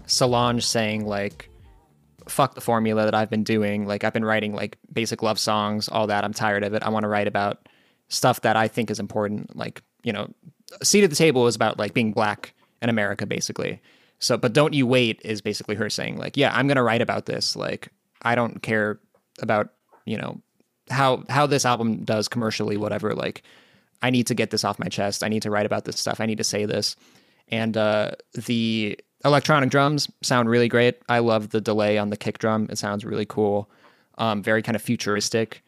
[0.06, 1.49] Solange saying like,
[2.28, 3.88] "Fuck the formula that I've been doing.
[3.88, 6.24] Like I've been writing like basic love songs, all that.
[6.24, 6.84] I'm tired of it.
[6.84, 7.68] I want to write about
[8.10, 9.56] stuff that I think is important.
[9.56, 10.32] Like you know,
[10.80, 13.82] "A Seat at the Table" is about like being black in America, basically.
[14.20, 17.26] So, but "Don't You Wait" is basically her saying like, "Yeah, I'm gonna write about
[17.26, 17.56] this.
[17.56, 17.89] Like
[18.22, 18.99] I don't care
[19.41, 19.70] about
[20.06, 20.39] you know
[20.92, 23.44] how how this album does commercially whatever like
[24.02, 25.24] i need to get this off my chest.
[25.24, 26.20] I need to write about this stuff.
[26.20, 26.96] I need to say this.
[27.50, 31.00] And uh the electronic drums sound really great.
[31.08, 32.68] I love the delay on the kick drum.
[32.70, 33.70] It sounds really cool.
[34.18, 35.64] Um very kind of futuristic.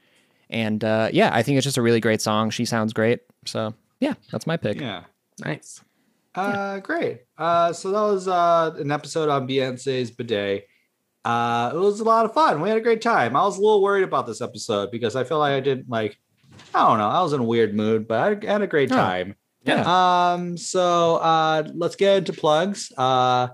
[0.49, 2.49] And uh yeah i think it's just a really great song.
[2.49, 3.21] She sounds great.
[3.45, 4.79] So yeah that's my pick.
[4.79, 5.03] Yeah.
[5.39, 5.81] Nice.
[6.35, 7.21] Uh, great.
[7.37, 10.63] Uh, so that was uh, an episode on Beyonce's B'Day.
[11.25, 12.61] Uh, it was a lot of fun.
[12.61, 13.35] We had a great time.
[13.35, 16.17] I was a little worried about this episode because I feel like I didn't like.
[16.75, 17.07] I don't know.
[17.09, 19.35] I was in a weird mood, but I had a great time.
[19.63, 19.83] yeah
[20.33, 20.57] Um.
[20.57, 22.91] So uh, let's get into plugs.
[22.97, 23.47] Uh,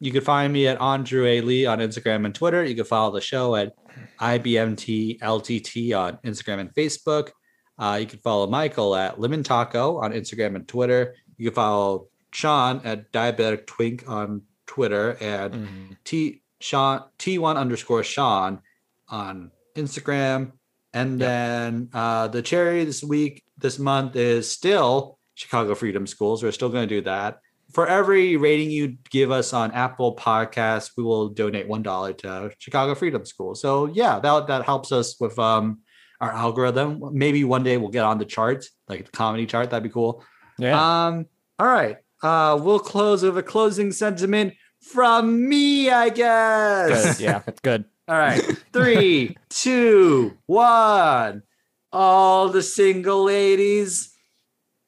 [0.00, 1.40] you can find me at Andrew A.
[1.40, 2.62] Lee on Instagram and Twitter.
[2.64, 3.72] You can follow the show at
[4.20, 7.30] IBMTLTT on Instagram and Facebook.
[7.78, 11.14] Uh, you can follow Michael at Lemon Taco on Instagram and Twitter.
[11.38, 15.96] You can follow Sean at Diabetic Twink on Twitter and Mhm.
[16.04, 18.60] T Sean T1 underscore Sean
[19.08, 20.52] on Instagram.
[20.94, 21.28] And Yep.
[21.28, 26.42] then uh, the cherry this week, this month is still Chicago Freedom Schools.
[26.42, 27.40] We're still going to do that.
[27.72, 32.50] For every rating you give us on Apple Podcasts, we will donate one dollar to
[32.58, 33.54] Chicago Freedom School.
[33.54, 35.78] So yeah, that that helps us with um
[36.20, 37.00] our algorithm.
[37.12, 39.70] Maybe one day we'll get on the charts, like the comedy chart.
[39.70, 40.22] That'd be cool.
[40.58, 41.26] yeah Um,
[41.58, 41.96] all right.
[42.22, 44.52] Uh, we'll close with a closing sentiment
[44.82, 47.16] from me, I guess.
[47.18, 48.40] good yeah good All right.
[48.72, 51.44] Three, two, one.
[51.92, 54.12] All the single ladies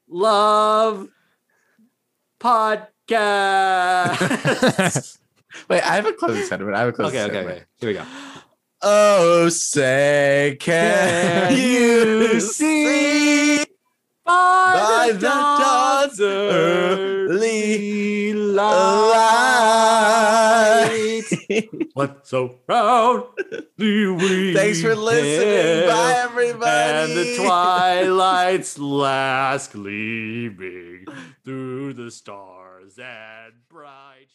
[0.08, 1.08] love
[2.40, 2.90] podcast.
[5.70, 6.76] Wait, I have a closing sentiment.
[6.76, 7.58] I have a closing okay, okay, sentiment.
[7.58, 7.66] okay.
[7.78, 8.04] Here we go.
[8.82, 13.64] Oh, say, can, you see
[14.24, 19.64] by the dawn's early light?
[21.94, 23.28] What's so proud?
[23.78, 25.88] Do we Thanks for listening.
[25.88, 26.70] Bye, everybody.
[26.70, 31.06] And the twilight's last gleaming
[31.44, 34.28] through the stars and bright.